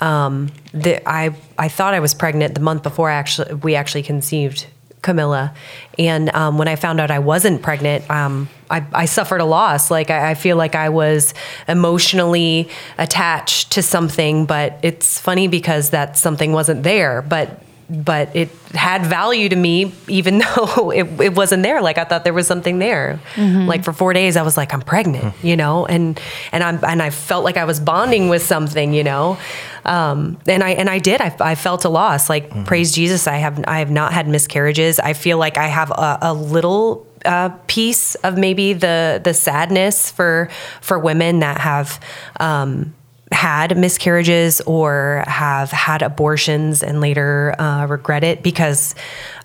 um, 0.00 0.50
the, 0.72 1.06
I 1.08 1.34
I 1.58 1.68
thought 1.68 1.94
I 1.94 2.00
was 2.00 2.14
pregnant 2.14 2.54
the 2.54 2.60
month 2.60 2.82
before 2.82 3.10
I 3.10 3.14
actually 3.14 3.54
we 3.54 3.74
actually 3.74 4.02
conceived 4.02 4.66
Camilla, 5.02 5.54
and 5.98 6.34
um, 6.34 6.58
when 6.58 6.68
I 6.68 6.76
found 6.76 7.00
out 7.00 7.10
I 7.10 7.18
wasn't 7.18 7.62
pregnant, 7.62 8.08
um, 8.10 8.48
I, 8.70 8.84
I 8.92 9.04
suffered 9.06 9.40
a 9.40 9.44
loss. 9.44 9.90
Like 9.90 10.10
I, 10.10 10.30
I 10.30 10.34
feel 10.34 10.56
like 10.56 10.74
I 10.74 10.88
was 10.88 11.34
emotionally 11.68 12.68
attached 12.98 13.72
to 13.72 13.82
something, 13.82 14.46
but 14.46 14.78
it's 14.82 15.20
funny 15.20 15.48
because 15.48 15.90
that 15.90 16.16
something 16.16 16.52
wasn't 16.52 16.82
there, 16.82 17.22
but 17.22 17.62
but 17.88 18.34
it 18.34 18.48
had 18.74 19.06
value 19.06 19.48
to 19.48 19.56
me 19.56 19.92
even 20.08 20.38
though 20.56 20.90
it, 20.90 21.06
it 21.20 21.34
wasn't 21.34 21.62
there. 21.62 21.80
Like 21.82 21.98
i 21.98 22.04
thought 22.04 22.24
there 22.24 22.34
was 22.34 22.46
something 22.46 22.78
there. 22.78 23.20
Like 23.36 23.84
for 23.84 23.92
four 23.92 24.12
days 24.12 24.36
i 24.36 24.42
was 24.42 24.56
like 24.56 24.74
i'm 24.74 24.82
pregnant 24.82 25.34
you 25.42 25.56
know? 25.56 25.86
And 25.86 26.20
and 26.52 26.62
i'm 26.64 26.82
and 26.84 27.02
i 27.02 27.10
felt 27.10 27.44
like 27.44 27.56
i 27.56 27.64
was 27.64 27.78
bonding 27.80 28.28
with 28.28 28.42
something 28.42 28.92
you 28.92 29.04
know? 29.04 29.38
Um, 29.84 30.38
and 30.46 30.62
i 30.64 30.70
and 30.70 30.90
i 30.90 30.98
did. 30.98 31.20
I, 31.20 31.34
I 31.40 31.54
felt 31.54 31.84
a 31.84 31.88
loss. 31.88 32.28
Like 32.28 32.50
praise 32.66 32.92
jesus 32.92 33.26
i 33.26 33.36
have 33.36 33.62
i 33.68 33.78
have 33.78 33.90
not 33.90 34.12
had 34.12 34.26
miscarriages. 34.28 34.98
I 34.98 35.12
feel 35.12 35.38
like 35.38 35.56
i 35.58 35.68
have 35.68 35.90
a, 35.90 36.18
a 36.22 36.34
little 36.34 37.06
uh, 37.24 37.50
piece 37.66 38.14
of 38.16 38.36
maybe 38.38 38.72
the 38.72 39.20
the 39.22 39.34
sadness 39.34 40.10
for 40.10 40.48
for 40.80 40.98
women 40.98 41.40
that 41.40 41.58
have 41.60 42.00
um, 42.40 42.94
had 43.32 43.76
miscarriages 43.76 44.60
or 44.62 45.24
have 45.26 45.72
had 45.72 46.00
abortions 46.02 46.82
and 46.82 47.00
later 47.00 47.54
uh, 47.60 47.84
regret 47.86 48.22
it 48.22 48.42
because 48.42 48.94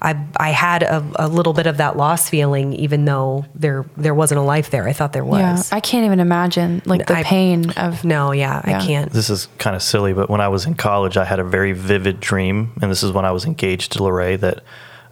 I 0.01 0.23
I 0.37 0.51
had 0.51 0.83
a, 0.83 1.03
a 1.15 1.27
little 1.27 1.53
bit 1.53 1.65
of 1.65 1.77
that 1.77 1.97
loss 1.97 2.29
feeling 2.29 2.73
even 2.73 3.05
though 3.05 3.45
there 3.55 3.83
there 3.97 4.13
wasn't 4.13 4.39
a 4.39 4.43
life 4.43 4.69
there. 4.69 4.87
I 4.87 4.93
thought 4.93 5.13
there 5.13 5.25
yeah 5.25 5.53
was. 5.53 5.71
i 5.71 5.79
can't 5.79 6.05
even 6.05 6.19
imagine 6.19 6.81
like 6.85 7.07
the 7.07 7.15
I- 7.17 7.23
pain 7.23 7.71
of 7.71 8.03
no, 8.05 8.31
yeah, 8.33 8.61
Yeah. 8.67 8.77
I 8.79 8.85
can't. 8.85 9.11
This 9.11 9.29
is 9.31 9.47
kind 9.57 9.75
of 9.75 9.81
silly, 9.81 10.13
but 10.13 10.29
when 10.29 10.41
I 10.41 10.47
was 10.49 10.65
in 10.67 10.75
college, 10.75 11.17
I 11.17 11.25
had 11.25 11.39
a 11.39 11.43
very 11.43 11.71
vivid 11.73 12.19
dream, 12.19 12.73
and 12.81 12.91
this 12.91 13.01
is 13.01 13.11
when 13.11 13.25
I 13.25 13.31
was 13.31 13.45
engaged 13.45 13.93
to 13.93 14.03
Lorraine 14.03 14.39
that 14.41 14.63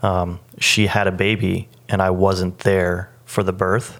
um, 0.03 0.39
she 0.59 0.85
had 0.87 1.07
a 1.07 1.11
baby, 1.11 1.69
and 1.89 2.01
I 2.01 2.11
wasn't 2.11 2.59
there 2.59 3.09
for 3.25 3.41
the 3.43 3.53
birth. 3.53 3.99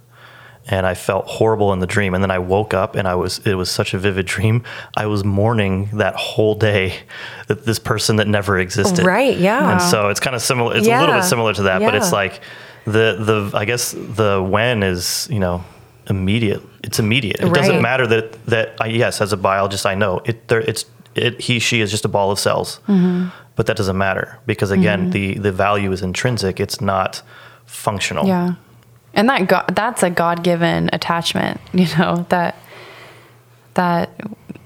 And 0.71 0.85
I 0.85 0.93
felt 0.93 1.25
horrible 1.25 1.73
in 1.73 1.79
the 1.79 1.87
dream, 1.87 2.13
and 2.13 2.23
then 2.23 2.29
I 2.29 2.37
woke 2.37 2.75
up, 2.75 2.95
and 2.95 3.07
I 3.07 3.15
was—it 3.15 3.55
was 3.55 3.71
such 3.71 3.95
a 3.95 3.97
vivid 3.97 4.27
dream. 4.27 4.63
I 4.95 5.07
was 5.07 5.23
mourning 5.23 5.89
that 5.97 6.13
whole 6.15 6.53
day 6.53 6.93
that 7.47 7.65
this 7.65 7.79
person 7.79 8.17
that 8.17 8.27
never 8.27 8.59
existed. 8.59 9.03
Right, 9.05 9.35
yeah. 9.35 9.71
And 9.71 9.81
so 9.81 10.09
it's 10.09 10.19
kind 10.19 10.35
of 10.35 10.43
similar. 10.43 10.77
It's 10.77 10.87
a 10.87 10.91
little 10.99 11.15
bit 11.15 11.23
similar 11.23 11.53
to 11.55 11.63
that, 11.63 11.79
but 11.81 11.95
it's 11.95 12.11
like 12.11 12.41
the 12.85 13.17
the 13.51 13.57
I 13.57 13.65
guess 13.65 13.93
the 13.97 14.45
when 14.47 14.83
is 14.83 15.27
you 15.31 15.39
know 15.39 15.63
immediate. 16.07 16.61
It's 16.83 16.99
immediate. 16.99 17.39
It 17.39 17.51
doesn't 17.53 17.81
matter 17.81 18.05
that 18.07 18.45
that 18.45 18.75
I, 18.79 18.87
yes, 18.87 19.21
as 19.21 19.33
a 19.33 19.37
biologist, 19.37 19.85
I 19.87 19.95
know 19.95 20.21
it. 20.25 20.47
There, 20.49 20.61
it's 20.61 20.85
it. 21.15 21.41
He, 21.41 21.57
she 21.59 21.81
is 21.81 21.89
just 21.89 22.05
a 22.05 22.09
ball 22.09 22.29
of 22.31 22.37
cells, 22.39 22.79
Mm-hmm. 22.87 23.29
but 23.55 23.65
that 23.65 23.75
doesn't 23.75 23.97
matter 23.97 24.37
because 24.45 24.69
again, 24.69 25.09
the 25.09 25.39
the 25.39 25.51
value 25.51 25.91
is 25.91 26.01
intrinsic. 26.03 26.59
It's 26.59 26.79
not 26.79 27.23
functional. 27.65 28.27
Yeah. 28.27 28.53
And 29.13 29.27
that 29.29 29.47
God, 29.47 29.73
that's 29.75 30.03
a 30.03 30.09
God-given 30.09 30.89
attachment, 30.93 31.59
you 31.73 31.87
know, 31.97 32.25
that 32.29 32.55
that 33.75 34.09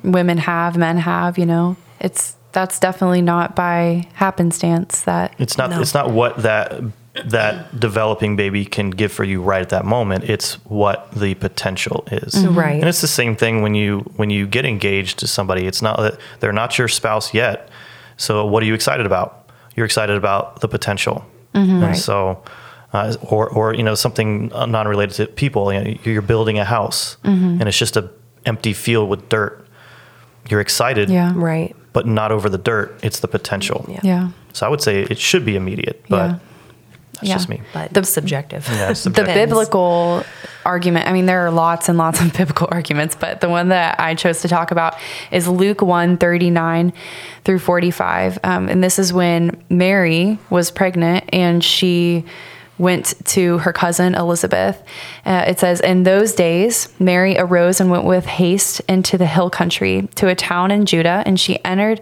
women 0.04 0.38
have, 0.38 0.78
men 0.78 0.98
have, 0.98 1.38
you 1.38 1.46
know. 1.46 1.76
It's 2.00 2.36
that's 2.52 2.80
definitely 2.80 3.22
not 3.22 3.56
by 3.56 4.08
happenstance 4.14 5.02
that 5.04 5.34
It's 5.40 5.58
not. 5.58 5.70
No. 5.72 5.82
It's 5.82 5.94
not 5.94 6.12
what 6.12 6.38
that 6.44 6.82
that 7.26 7.80
developing 7.80 8.36
baby 8.36 8.66
can 8.66 8.90
give 8.90 9.12
for 9.12 9.24
you 9.24 9.40
right 9.42 9.62
at 9.62 9.70
that 9.70 9.86
moment. 9.86 10.24
It's 10.24 10.56
what 10.66 11.12
the 11.12 11.36
potential 11.36 12.08
is. 12.12 12.34
Mm-hmm. 12.34 12.58
Right. 12.58 12.76
And 12.76 12.86
it's 12.90 13.02
the 13.02 13.08
same 13.08 13.36
thing 13.36 13.62
when 13.62 13.76
you 13.76 14.00
when 14.16 14.30
you 14.30 14.48
get 14.48 14.66
engaged 14.66 15.20
to 15.20 15.28
somebody. 15.28 15.66
It's 15.68 15.82
not 15.82 15.98
that 16.00 16.20
they're 16.40 16.52
not 16.54 16.78
your 16.78 16.88
spouse 16.88 17.34
yet. 17.34 17.70
So 18.18 18.46
what 18.46 18.64
are 18.64 18.66
you 18.66 18.74
excited 18.74 19.06
about? 19.06 19.50
You're 19.76 19.86
excited 19.86 20.16
about 20.18 20.62
the 20.62 20.68
potential. 20.68 21.26
Mm-hmm. 21.54 21.72
And 21.72 21.84
Right. 21.84 21.96
so, 21.96 22.44
uh, 22.94 23.16
or 23.22 23.50
or 23.50 23.74
you 23.74 23.84
know 23.84 23.96
something 23.96 24.48
non-related 24.50 25.16
to 25.16 25.28
people. 25.28 25.74
You 25.74 25.80
know, 25.84 25.94
you're 26.04 26.22
building 26.22 26.60
a 26.60 26.66
house, 26.66 27.18
and 27.24 27.62
it's 27.64 27.78
just 27.78 27.98
a 27.98 28.10
empty 28.46 28.74
field 28.74 29.10
with 29.10 29.30
dirt. 29.30 29.66
You're 30.50 30.62
excited, 30.62 31.10
yeah. 31.10 31.32
Right. 31.36 31.76
but 31.94 32.06
not 32.06 32.32
over 32.32 32.50
the 32.50 32.58
dirt. 32.58 33.00
It's 33.04 33.20
the 33.20 33.28
potential. 33.30 33.86
Yeah. 33.88 34.00
Yeah. 34.04 34.30
So 34.52 34.66
I 34.66 34.70
would 34.70 34.82
say 34.82 35.02
it 35.04 35.18
should 35.18 35.46
be 35.46 35.56
immediate, 35.56 36.04
but 36.10 36.18
Yeah. 36.32 36.36
that's 37.14 37.24
Yeah. 37.30 37.34
just 37.36 37.50
me. 37.50 37.62
But 37.74 37.94
The- 37.94 38.04
subjective. 38.04 38.68
Yeah, 38.70 38.90
it's 38.92 39.04
the 39.06 39.10
biblical 39.12 40.24
argument 40.66 41.06
i 41.10 41.12
mean 41.12 41.26
there 41.26 41.46
are 41.46 41.52
lots 41.52 41.90
and 41.90 41.98
lots 41.98 42.22
of 42.22 42.32
biblical 42.38 42.70
arguments 42.72 43.18
but 43.20 43.42
the 43.42 43.50
one 43.50 43.68
that 43.68 44.00
i 44.00 44.16
chose 44.16 44.42
to 44.42 44.48
talk 44.48 44.72
about 44.72 44.96
is 45.30 45.46
luke 45.46 45.82
1 45.82 46.16
39 46.16 46.94
through 47.44 47.60
45 47.60 48.40
um, 48.46 48.70
and 48.70 48.82
this 48.82 48.98
is 48.98 49.12
when 49.12 49.62
mary 49.70 50.40
was 50.50 50.72
pregnant 50.72 51.26
and 51.34 51.62
she 51.66 52.24
went 52.84 53.14
to 53.26 53.58
her 53.60 53.74
cousin 53.74 54.14
elizabeth 54.14 54.84
uh, 55.26 55.46
it 55.48 55.60
says 55.60 55.80
in 55.82 56.04
those 56.04 56.34
days 56.34 56.88
mary 57.00 57.38
arose 57.38 57.80
and 57.80 57.90
went 57.90 58.06
with 58.06 58.26
haste 58.26 58.82
into 58.82 59.18
the 59.18 59.26
hill 59.26 59.50
country 59.50 60.08
to 60.16 60.28
a 60.28 60.36
town 60.36 60.70
in 60.70 60.86
judah 60.86 61.24
and 61.26 61.40
she 61.40 61.64
entered 61.66 62.00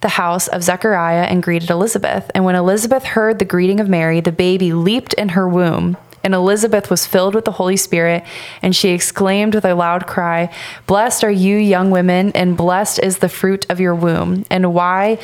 the 0.00 0.08
house 0.08 0.48
of 0.48 0.62
Zechariah 0.62 1.24
and 1.24 1.42
greeted 1.42 1.70
Elizabeth. 1.70 2.30
And 2.34 2.44
when 2.44 2.54
Elizabeth 2.54 3.04
heard 3.04 3.38
the 3.38 3.44
greeting 3.44 3.80
of 3.80 3.88
Mary, 3.88 4.20
the 4.20 4.32
baby 4.32 4.72
leaped 4.72 5.12
in 5.14 5.30
her 5.30 5.48
womb. 5.48 5.96
And 6.22 6.34
Elizabeth 6.34 6.90
was 6.90 7.06
filled 7.06 7.34
with 7.34 7.46
the 7.46 7.52
Holy 7.52 7.76
Spirit, 7.76 8.24
and 8.60 8.76
she 8.76 8.90
exclaimed 8.90 9.54
with 9.54 9.64
a 9.64 9.74
loud 9.74 10.06
cry, 10.06 10.52
Blessed 10.86 11.24
are 11.24 11.30
you, 11.30 11.56
young 11.56 11.90
women, 11.90 12.30
and 12.34 12.58
blessed 12.58 13.00
is 13.02 13.18
the 13.18 13.28
fruit 13.28 13.64
of 13.70 13.80
your 13.80 13.94
womb. 13.94 14.44
And 14.50 14.74
why 14.74 15.18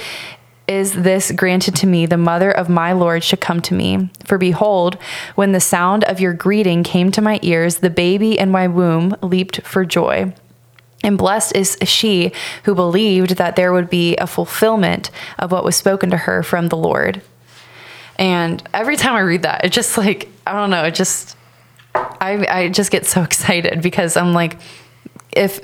is 0.68 0.94
this 0.94 1.30
granted 1.30 1.76
to 1.76 1.86
me, 1.86 2.06
the 2.06 2.16
mother 2.16 2.50
of 2.50 2.68
my 2.68 2.92
Lord 2.92 3.22
should 3.22 3.40
come 3.40 3.60
to 3.62 3.74
me? 3.74 4.10
For 4.24 4.36
behold, 4.36 4.96
when 5.36 5.52
the 5.52 5.60
sound 5.60 6.04
of 6.04 6.20
your 6.20 6.32
greeting 6.32 6.82
came 6.82 7.12
to 7.12 7.22
my 7.22 7.38
ears, 7.42 7.78
the 7.78 7.90
baby 7.90 8.38
in 8.38 8.50
my 8.50 8.66
womb 8.66 9.16
leaped 9.22 9.62
for 9.62 9.84
joy. 9.84 10.34
And 11.04 11.16
blessed 11.16 11.54
is 11.54 11.76
she 11.84 12.32
who 12.64 12.74
believed 12.74 13.36
that 13.36 13.54
there 13.54 13.72
would 13.72 13.88
be 13.88 14.16
a 14.16 14.26
fulfillment 14.26 15.10
of 15.38 15.52
what 15.52 15.64
was 15.64 15.76
spoken 15.76 16.10
to 16.10 16.16
her 16.16 16.42
from 16.42 16.68
the 16.68 16.76
Lord. 16.76 17.22
And 18.18 18.66
every 18.74 18.96
time 18.96 19.14
I 19.14 19.20
read 19.20 19.42
that, 19.42 19.64
it 19.64 19.72
just 19.72 19.96
like, 19.96 20.28
I 20.46 20.52
don't 20.52 20.70
know, 20.70 20.84
it 20.84 20.94
just, 20.94 21.36
I, 21.94 22.46
I 22.48 22.68
just 22.70 22.90
get 22.90 23.06
so 23.06 23.22
excited 23.22 23.82
because 23.82 24.16
I'm 24.16 24.32
like, 24.32 24.58
if, 25.30 25.60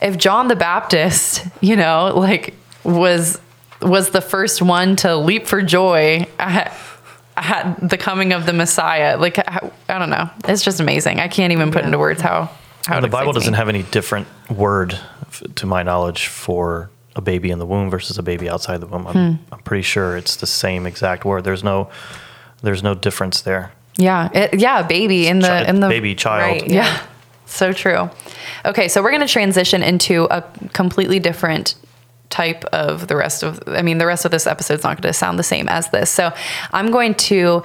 if 0.00 0.16
John 0.16 0.46
the 0.46 0.56
Baptist, 0.56 1.44
you 1.60 1.74
know, 1.74 2.12
like 2.14 2.54
was, 2.84 3.40
was 3.80 4.10
the 4.10 4.20
first 4.20 4.60
one 4.62 4.96
to 4.96 5.16
leap 5.16 5.46
for 5.46 5.62
joy 5.62 6.26
at, 6.38 6.76
at 7.36 7.88
the 7.88 7.96
coming 7.98 8.32
of 8.32 8.46
the 8.46 8.52
Messiah, 8.52 9.16
like, 9.16 9.38
I, 9.38 9.70
I 9.88 9.98
don't 9.98 10.10
know. 10.10 10.28
It's 10.46 10.62
just 10.64 10.80
amazing. 10.80 11.20
I 11.20 11.28
can't 11.28 11.52
even 11.52 11.70
put 11.70 11.84
into 11.84 11.98
words 11.98 12.20
how, 12.20 12.50
how 12.86 13.00
the 13.00 13.08
Bible 13.08 13.32
doesn't 13.32 13.52
me. 13.52 13.56
have 13.58 13.68
any 13.68 13.82
different 13.84 14.26
word, 14.50 14.98
to 15.56 15.66
my 15.66 15.82
knowledge, 15.82 16.26
for 16.26 16.90
a 17.14 17.20
baby 17.20 17.50
in 17.50 17.58
the 17.58 17.66
womb 17.66 17.90
versus 17.90 18.18
a 18.18 18.22
baby 18.22 18.48
outside 18.48 18.80
the 18.80 18.86
womb. 18.86 19.06
I'm, 19.06 19.12
Hmm. 19.36 19.42
I'm 19.52 19.60
pretty 19.60 19.82
sure 19.82 20.16
it's 20.16 20.36
the 20.36 20.46
same 20.46 20.86
exact 20.86 21.24
word. 21.24 21.44
There's 21.44 21.62
no, 21.64 21.90
there's 22.62 22.82
no 22.82 22.94
difference 22.94 23.40
there. 23.42 23.72
Yeah, 23.96 24.28
it, 24.32 24.60
yeah, 24.60 24.82
baby 24.82 25.26
in 25.26 25.40
the 25.40 25.48
Chi- 25.48 25.64
in 25.64 25.80
the 25.80 25.88
baby 25.88 26.14
child. 26.14 26.62
Right. 26.62 26.70
Yeah, 26.70 27.02
so 27.46 27.72
true. 27.72 28.08
Okay, 28.64 28.86
so 28.86 29.02
we're 29.02 29.10
going 29.10 29.26
to 29.26 29.32
transition 29.32 29.82
into 29.82 30.24
a 30.30 30.42
completely 30.72 31.18
different 31.18 31.74
type 32.30 32.64
of 32.66 33.08
the 33.08 33.16
rest 33.16 33.42
of. 33.42 33.62
I 33.66 33.82
mean, 33.82 33.98
the 33.98 34.06
rest 34.06 34.24
of 34.24 34.30
this 34.30 34.46
episode 34.46 34.74
is 34.74 34.84
not 34.84 35.00
going 35.00 35.10
to 35.10 35.12
sound 35.12 35.38
the 35.38 35.42
same 35.42 35.68
as 35.68 35.90
this. 35.90 36.10
So 36.10 36.32
I'm 36.72 36.90
going 36.90 37.14
to 37.14 37.62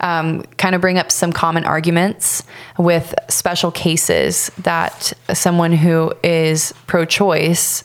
um, 0.00 0.42
kind 0.56 0.74
of 0.74 0.80
bring 0.80 0.98
up 0.98 1.12
some 1.12 1.32
common 1.32 1.64
arguments 1.64 2.42
with 2.78 3.14
special 3.28 3.70
cases 3.70 4.50
that 4.58 5.12
someone 5.32 5.72
who 5.72 6.12
is 6.22 6.72
pro-choice 6.86 7.84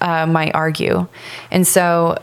uh, 0.00 0.26
might 0.26 0.54
argue, 0.54 1.06
and 1.50 1.66
so 1.66 2.18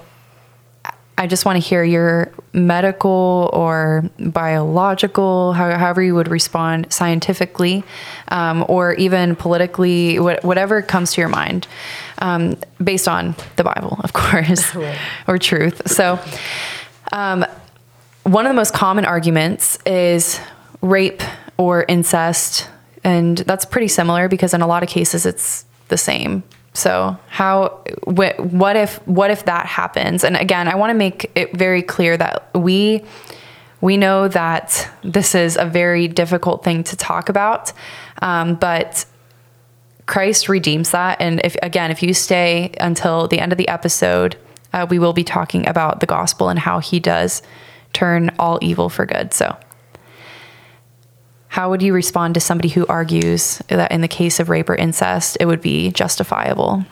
I 1.21 1.27
just 1.27 1.45
want 1.45 1.55
to 1.57 1.59
hear 1.69 1.83
your 1.83 2.31
medical 2.51 3.51
or 3.53 4.03
biological, 4.17 5.53
how- 5.53 5.77
however 5.77 6.01
you 6.01 6.15
would 6.15 6.27
respond 6.27 6.87
scientifically, 6.89 7.83
um, 8.29 8.65
or 8.67 8.93
even 8.95 9.35
politically, 9.35 10.17
wha- 10.17 10.39
whatever 10.41 10.81
comes 10.81 11.13
to 11.13 11.21
your 11.21 11.29
mind, 11.29 11.67
um, 12.17 12.57
based 12.83 13.07
on 13.07 13.35
the 13.55 13.63
Bible, 13.63 13.99
of 14.03 14.13
course, 14.13 14.75
or 15.27 15.37
truth. 15.37 15.83
So, 15.85 16.17
um, 17.11 17.45
one 18.23 18.47
of 18.47 18.49
the 18.49 18.55
most 18.55 18.73
common 18.73 19.05
arguments 19.05 19.77
is 19.85 20.39
rape 20.81 21.21
or 21.57 21.85
incest, 21.87 22.67
and 23.03 23.37
that's 23.39 23.65
pretty 23.65 23.89
similar 23.89 24.27
because 24.27 24.55
in 24.55 24.61
a 24.61 24.67
lot 24.67 24.81
of 24.81 24.89
cases 24.89 25.27
it's 25.27 25.65
the 25.89 25.97
same. 25.97 26.41
So 26.73 27.17
how 27.27 27.83
wh- 28.05 28.39
what 28.39 28.75
if 28.75 29.05
what 29.07 29.31
if 29.31 29.45
that 29.45 29.65
happens? 29.65 30.23
And 30.23 30.37
again, 30.37 30.67
I 30.67 30.75
want 30.75 30.91
to 30.91 30.97
make 30.97 31.29
it 31.35 31.55
very 31.55 31.81
clear 31.81 32.15
that 32.17 32.49
we 32.55 33.03
we 33.81 33.97
know 33.97 34.27
that 34.27 34.89
this 35.03 35.35
is 35.35 35.57
a 35.57 35.65
very 35.65 36.07
difficult 36.07 36.63
thing 36.63 36.83
to 36.85 36.95
talk 36.95 37.29
about, 37.29 37.73
um, 38.21 38.55
but 38.55 39.05
Christ 40.05 40.47
redeems 40.49 40.91
that. 40.91 41.19
And 41.19 41.41
if 41.43 41.55
again, 41.61 41.91
if 41.91 42.01
you 42.01 42.13
stay 42.13 42.71
until 42.79 43.27
the 43.27 43.39
end 43.39 43.51
of 43.51 43.57
the 43.57 43.67
episode, 43.67 44.37
uh, 44.71 44.87
we 44.89 44.99
will 44.99 45.13
be 45.13 45.23
talking 45.23 45.67
about 45.67 45.99
the 45.99 46.05
gospel 46.05 46.47
and 46.49 46.59
how 46.59 46.79
He 46.79 46.99
does 46.99 47.41
turn 47.91 48.31
all 48.39 48.59
evil 48.61 48.87
for 48.87 49.05
good. 49.05 49.33
So. 49.33 49.57
How 51.51 51.69
would 51.69 51.81
you 51.81 51.93
respond 51.93 52.35
to 52.35 52.39
somebody 52.39 52.69
who 52.69 52.87
argues 52.87 53.61
that 53.67 53.91
in 53.91 53.99
the 53.99 54.07
case 54.07 54.39
of 54.39 54.47
rape 54.47 54.69
or 54.69 54.75
incest, 54.75 55.35
it 55.37 55.47
would 55.47 55.59
be 55.59 55.91
justifiable? 55.91 56.85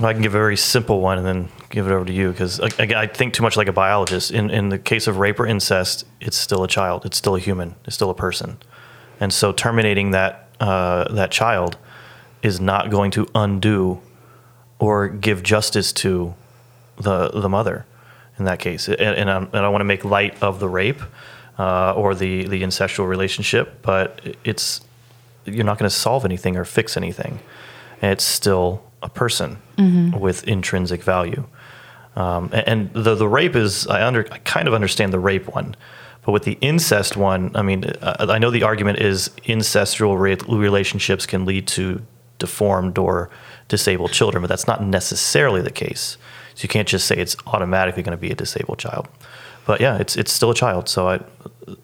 I 0.00 0.12
can 0.12 0.20
give 0.20 0.34
a 0.34 0.38
very 0.38 0.56
simple 0.56 1.00
one 1.00 1.16
and 1.16 1.24
then 1.24 1.48
give 1.68 1.86
it 1.86 1.92
over 1.92 2.04
to 2.04 2.12
you 2.12 2.32
because 2.32 2.58
again, 2.58 2.98
I 2.98 3.06
think 3.06 3.34
too 3.34 3.44
much 3.44 3.56
like 3.56 3.68
a 3.68 3.72
biologist. 3.72 4.32
In 4.32 4.50
in 4.50 4.70
the 4.70 4.80
case 4.80 5.06
of 5.06 5.18
rape 5.18 5.38
or 5.38 5.46
incest, 5.46 6.06
it's 6.20 6.36
still 6.36 6.64
a 6.64 6.68
child. 6.68 7.06
It's 7.06 7.16
still 7.16 7.36
a 7.36 7.38
human. 7.38 7.76
It's 7.84 7.94
still 7.94 8.10
a 8.10 8.14
person, 8.14 8.58
and 9.20 9.32
so 9.32 9.52
terminating 9.52 10.10
that 10.10 10.48
uh, 10.58 11.04
that 11.14 11.30
child 11.30 11.76
is 12.42 12.60
not 12.60 12.90
going 12.90 13.12
to 13.12 13.28
undo 13.32 14.00
or 14.80 15.06
give 15.06 15.44
justice 15.44 15.92
to 15.92 16.34
the 16.96 17.28
the 17.28 17.48
mother 17.48 17.86
in 18.40 18.44
that 18.46 18.58
case. 18.58 18.88
And, 18.88 19.00
and, 19.00 19.30
and 19.30 19.54
I 19.54 19.68
want 19.68 19.82
to 19.82 19.84
make 19.84 20.04
light 20.04 20.42
of 20.42 20.58
the 20.58 20.68
rape 20.68 21.00
uh, 21.64 21.92
or 22.00 22.14
the 22.14 22.44
the 22.52 22.60
incestual 22.62 23.06
relationship, 23.16 23.66
but 23.82 24.02
it's 24.50 24.80
you're 25.44 25.64
not 25.70 25.78
going 25.78 25.88
to 25.90 25.96
solve 26.06 26.24
anything 26.30 26.56
or 26.56 26.64
fix 26.64 26.96
anything. 26.96 27.32
It's 28.02 28.24
still 28.24 28.68
a 29.02 29.08
person 29.08 29.50
with 30.26 30.38
intrinsic 30.54 31.02
value. 31.02 31.42
Um, 32.16 32.50
a- 32.52 32.68
and 32.68 32.90
the 33.06 33.14
the 33.14 33.28
rape 33.28 33.56
is 33.64 33.86
I 33.86 34.06
under 34.08 34.22
I 34.36 34.38
kind 34.54 34.66
of 34.68 34.74
understand 34.74 35.12
the 35.12 35.18
rape 35.30 35.46
one, 35.54 35.68
but 36.24 36.32
with 36.32 36.44
the 36.44 36.56
incest 36.60 37.16
one, 37.16 37.42
I 37.54 37.62
mean 37.62 37.80
I, 38.02 38.26
I 38.36 38.38
know 38.38 38.50
the 38.50 38.64
argument 38.72 38.98
is 39.10 39.30
incestual 39.54 40.14
re- 40.26 40.36
relationships 40.68 41.26
can 41.26 41.44
lead 41.46 41.66
to 41.76 41.82
deformed 42.38 42.96
or 42.98 43.28
disabled 43.68 44.12
children, 44.12 44.40
but 44.42 44.48
that's 44.48 44.66
not 44.66 44.82
necessarily 44.82 45.62
the 45.62 45.70
case. 45.84 46.16
So 46.54 46.62
you 46.64 46.68
can't 46.68 46.88
just 46.88 47.06
say 47.06 47.16
it's 47.16 47.36
automatically 47.46 48.02
going 48.02 48.16
to 48.18 48.20
be 48.28 48.30
a 48.30 48.34
disabled 48.34 48.78
child. 48.78 49.06
But 49.70 49.80
yeah, 49.80 49.98
it's 49.98 50.16
it's 50.16 50.32
still 50.32 50.50
a 50.50 50.54
child. 50.54 50.88
So 50.88 51.06
I, 51.06 51.20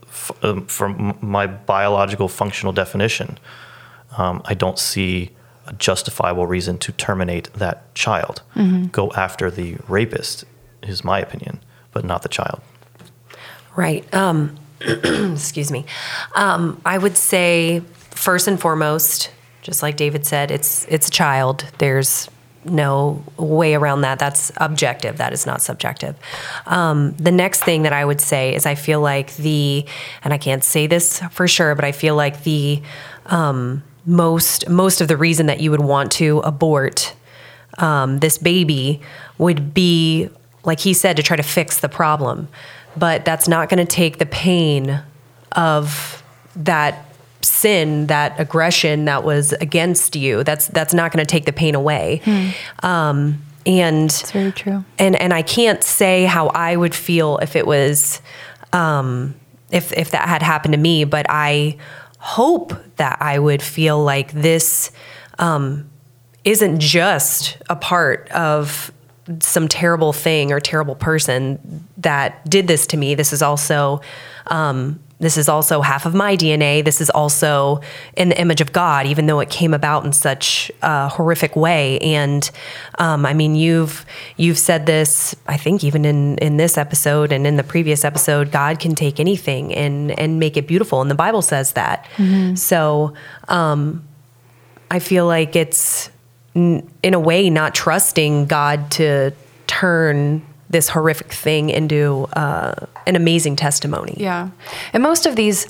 f- 0.09 0.33
um, 0.43 0.67
from 0.67 1.17
my 1.21 1.47
biological 1.47 2.27
functional 2.27 2.73
definition, 2.73 3.39
um, 4.19 4.43
I 4.45 4.55
don't 4.55 4.77
see 4.77 5.31
a 5.69 5.73
justifiable 5.73 6.49
reason 6.49 6.79
to 6.79 6.91
terminate 6.91 7.53
that 7.55 7.95
child. 7.95 8.43
Go 8.91 9.13
after 9.13 9.53
the 9.53 9.77
rapist, 9.87 10.45
is 10.83 11.05
my 11.05 11.21
opinion, 11.21 11.61
but 11.93 12.05
not 12.05 12.23
the 12.23 12.29
child. 12.29 12.61
Right. 13.77 14.03
Um, 14.13 14.57
excuse 14.81 15.71
me. 15.71 15.87
Um, 16.35 16.81
I 16.85 16.99
would 16.99 17.17
say 17.17 17.83
first 18.11 18.49
and 18.49 18.61
foremost, 18.61 19.31
just 19.63 19.81
like 19.81 19.97
David 19.97 20.27
said, 20.27 20.51
it's 20.51 20.87
it's 20.87 21.07
a 21.07 21.13
child. 21.13 21.67
There's 21.79 22.29
no 22.71 23.23
way 23.37 23.75
around 23.75 24.03
that. 24.03 24.19
That's 24.19 24.53
objective. 24.57 25.19
That 25.19 25.33
is 25.33 25.47
not 25.47 25.63
subjective. 25.63 26.17
Um, 26.67 27.13
the 27.17 27.33
next 27.33 27.65
thing 27.65 27.83
that 27.83 27.93
I 27.93 28.05
would 28.05 28.21
say 28.21 28.55
is 28.55 28.67
I 28.67 28.75
feel 28.75 29.01
like 29.01 29.35
the, 29.37 29.87
and 30.23 30.33
I 30.33 30.39
can't 30.39 30.65
say 30.65 30.87
this 30.87 31.21
for 31.31 31.49
sure, 31.49 31.75
but 31.75 31.85
I 31.85 31.93
feel 31.93 32.15
like 32.15 32.43
the 32.43 32.83
um, 33.27 33.83
most 34.05 34.69
most 34.69 35.01
of 35.01 35.09
the 35.09 35.17
reason 35.17 35.47
that 35.47 35.61
you 35.61 35.71
would 35.71 35.81
want 35.81 36.13
to 36.13 36.39
abort 36.41 37.15
um, 37.79 38.21
this 38.21 38.39
baby 38.39 39.01
would 39.39 39.75
be, 39.75 40.31
like 40.65 40.81
he 40.81 40.95
said, 40.95 41.17
to 41.17 41.23
try 41.23 41.37
to 41.37 41.43
fix 41.43 41.81
the 41.81 41.89
problem. 41.89 42.49
But 42.97 43.25
that's 43.25 43.49
not 43.49 43.69
going 43.69 43.85
to 43.85 43.91
take 43.91 44.19
the 44.19 44.27
pain 44.27 45.03
of 45.53 46.23
that 46.55 47.06
sin, 47.57 48.07
that 48.09 48.39
aggression 48.39 49.05
that 49.07 49.25
was 49.25 49.53
against 49.55 50.15
you. 50.17 50.45
That's 50.45 50.69
that's 50.69 50.95
not 50.95 51.13
going 51.13 51.25
to 51.25 51.31
take 51.31 51.45
the 51.47 51.53
pain 51.53 51.75
away. 51.75 52.21
Um, 52.83 53.43
and 53.65 54.05
It's 54.11 54.31
very 54.31 54.53
true. 54.53 54.85
and 54.99 55.17
and 55.21 55.33
I 55.35 55.43
can't 55.43 55.83
say 55.83 56.25
how 56.25 56.49
I 56.49 56.77
would 56.77 56.95
feel 56.95 57.39
if 57.39 57.57
it 57.57 57.67
was 57.67 58.21
um, 58.73 59.35
if 59.71 59.93
if 59.93 60.11
that 60.11 60.29
had 60.29 60.43
happened 60.43 60.73
to 60.75 60.79
me, 60.81 61.05
but 61.05 61.27
I 61.29 61.77
hope 62.19 62.73
that 62.97 63.19
I 63.21 63.39
would 63.39 63.63
feel 63.63 64.03
like 64.03 64.33
this 64.33 64.91
um, 65.39 65.89
isn't 66.45 66.79
just 66.81 67.57
a 67.69 67.77
part 67.77 68.29
of 68.31 68.93
some 69.41 69.67
terrible 69.69 70.13
thing 70.13 70.53
or 70.53 70.61
terrible 70.61 70.95
person 70.95 71.85
that 71.97 72.49
did 72.49 72.69
this 72.69 72.87
to 72.87 72.97
me. 72.97 73.15
This 73.17 73.33
is 73.33 73.43
also 73.43 74.01
um, 74.47 75.01
this 75.19 75.39
is 75.39 75.49
also 75.49 75.81
half 75.81 76.05
of 76.05 76.15
my 76.15 76.37
DNA. 76.37 76.85
This 76.85 77.01
is 77.01 77.09
also 77.09 77.81
in 78.17 78.29
the 78.29 78.39
image 78.39 78.61
of 78.61 78.73
God, 78.73 79.07
even 79.07 79.27
though 79.27 79.41
it 79.41 79.49
came 79.49 79.73
about 79.73 80.05
in 80.05 80.13
such 80.13 80.71
a 80.83 81.09
horrific 81.09 81.57
way. 81.57 81.99
And 82.01 82.49
um, 82.99 83.25
I 83.25 83.33
mean, 83.33 83.55
you've 83.55 84.05
you've 84.37 84.59
said 84.59 84.85
this. 84.85 85.35
I 85.47 85.57
think 85.57 85.83
even 85.83 86.05
in 86.05 86.37
in 86.39 86.59
this 86.59 86.77
episode 86.77 87.33
and 87.33 87.47
in 87.47 87.57
the 87.57 87.65
previous 87.65 88.05
episode, 88.05 88.53
God 88.53 88.79
can 88.79 88.95
take 88.95 89.19
anything 89.19 89.75
and 89.75 90.19
and 90.19 90.39
make 90.39 90.57
it 90.59 90.67
beautiful, 90.67 91.01
and 91.01 91.11
the 91.11 91.15
Bible 91.15 91.43
says 91.43 91.73
that. 91.73 92.07
So 92.59 93.15
um, 93.49 94.07
I 94.91 94.99
feel 94.99 95.27
like 95.27 95.57
it's 95.57 96.11
in 96.55 97.15
a 97.15 97.21
way 97.21 97.51
not 97.51 97.75
trusting 97.75 98.47
God 98.47 98.91
to 98.93 99.33
turn 99.67 100.43
this 100.71 100.89
horrific 100.89 101.33
thing 101.33 101.71
into 101.71 102.29
uh, 102.33 102.75
an 103.07 103.17
amazing 103.17 103.57
testimony. 103.57 104.15
Yeah, 104.17 104.51
and 104.93 105.03
most 105.03 105.27
of 105.27 105.37
these 105.37 105.67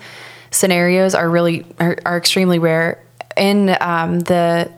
scenarios 0.50 1.14
are 1.14 1.28
really 1.28 1.64
are, 1.78 1.98
are 2.04 2.16
extremely 2.16 2.58
rare. 2.58 3.02
In 3.36 3.76
um, 3.80 4.20
the 4.20 4.70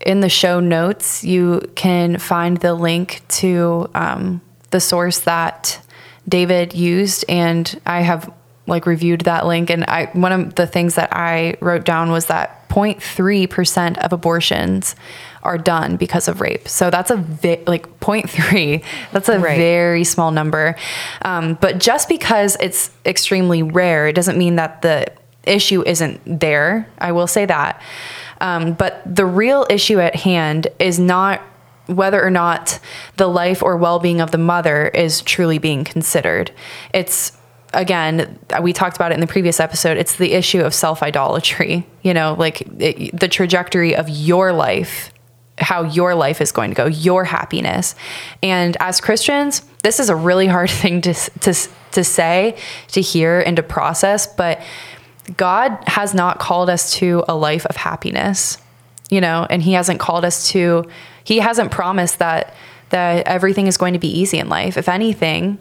in 0.00 0.20
the 0.20 0.28
show 0.28 0.60
notes, 0.60 1.24
you 1.24 1.60
can 1.74 2.18
find 2.18 2.58
the 2.58 2.74
link 2.74 3.22
to 3.28 3.90
um, 3.94 4.40
the 4.70 4.76
the 4.76 4.80
source 4.80 5.20
that 5.20 5.80
David 6.28 6.74
used, 6.74 7.24
and 7.28 7.80
I 7.86 8.00
have 8.00 8.32
like 8.66 8.86
reviewed 8.86 9.22
that 9.22 9.46
link. 9.46 9.70
And 9.70 9.84
I 9.84 10.06
one 10.12 10.32
of 10.32 10.54
the 10.56 10.66
things 10.66 10.94
that 10.96 11.10
I 11.12 11.56
wrote 11.60 11.84
down 11.84 12.10
was 12.10 12.26
that 12.26 12.68
0.3 12.68 13.48
percent 13.48 13.98
of 13.98 14.12
abortions 14.12 14.96
are 15.42 15.56
done 15.58 15.96
because 15.96 16.26
of 16.26 16.40
rape. 16.40 16.68
So 16.68 16.90
that's 16.90 17.10
a 17.10 17.16
vi- 17.16 17.62
like 17.66 18.00
0.3. 18.00 18.82
That's 19.12 19.28
a 19.28 19.38
Right. 19.38 19.56
very 19.56 20.02
small 20.04 20.32
number. 20.32 20.74
Um, 21.22 21.54
but 21.60 21.78
just 21.78 22.08
because 22.08 22.56
it's 22.60 22.90
extremely 23.04 23.62
rare, 23.62 24.08
it 24.08 24.14
doesn't 24.14 24.36
mean 24.36 24.56
that 24.56 24.82
the 24.82 25.06
issue 25.44 25.84
isn't 25.86 26.20
there. 26.40 26.88
I 26.98 27.12
will 27.12 27.28
say 27.28 27.44
that. 27.46 27.80
Um, 28.40 28.72
but 28.72 29.00
the 29.06 29.24
real 29.24 29.64
issue 29.70 30.00
at 30.00 30.16
hand 30.16 30.66
is 30.80 30.98
not 30.98 31.40
whether 31.86 32.20
or 32.22 32.30
not 32.30 32.80
the 33.16 33.28
life 33.28 33.62
or 33.62 33.76
well 33.76 34.00
being 34.00 34.20
of 34.20 34.32
the 34.32 34.38
mother 34.38 34.88
is 34.88 35.22
truly 35.22 35.58
being 35.58 35.84
considered. 35.84 36.50
It's 36.92 37.30
again, 37.76 38.38
we 38.62 38.72
talked 38.72 38.96
about 38.96 39.12
it 39.12 39.14
in 39.14 39.20
the 39.20 39.26
previous 39.26 39.60
episode. 39.60 39.96
It's 39.96 40.16
the 40.16 40.32
issue 40.32 40.62
of 40.62 40.74
self 40.74 41.02
idolatry, 41.02 41.86
you 42.02 42.14
know, 42.14 42.34
like 42.38 42.62
it, 42.80 43.18
the 43.18 43.28
trajectory 43.28 43.94
of 43.94 44.08
your 44.08 44.52
life, 44.52 45.12
how 45.58 45.84
your 45.84 46.14
life 46.14 46.40
is 46.40 46.50
going 46.50 46.70
to 46.70 46.74
go, 46.74 46.86
your 46.86 47.24
happiness. 47.24 47.94
And 48.42 48.76
as 48.80 49.00
Christians, 49.00 49.62
this 49.82 50.00
is 50.00 50.08
a 50.08 50.16
really 50.16 50.46
hard 50.46 50.70
thing 50.82 51.00
to, 51.02 51.14
to, 51.14 51.54
to 51.92 52.04
say, 52.04 52.56
to 52.88 53.00
hear, 53.00 53.40
and 53.40 53.56
to 53.56 53.62
process, 53.62 54.26
but 54.26 54.60
God 55.36 55.76
has 55.86 56.14
not 56.14 56.38
called 56.38 56.70
us 56.70 56.94
to 56.94 57.24
a 57.28 57.34
life 57.34 57.66
of 57.66 57.76
happiness, 57.76 58.58
you 59.10 59.20
know, 59.20 59.46
and 59.48 59.62
He 59.62 59.74
hasn't 59.74 60.00
called 60.00 60.24
us 60.24 60.48
to, 60.50 60.88
He 61.24 61.38
hasn't 61.38 61.70
promised 61.70 62.18
that 62.18 62.54
that 62.90 63.26
everything 63.26 63.66
is 63.66 63.76
going 63.76 63.94
to 63.94 63.98
be 63.98 64.06
easy 64.06 64.38
in 64.38 64.48
life. 64.48 64.76
If 64.76 64.88
anything, 64.88 65.58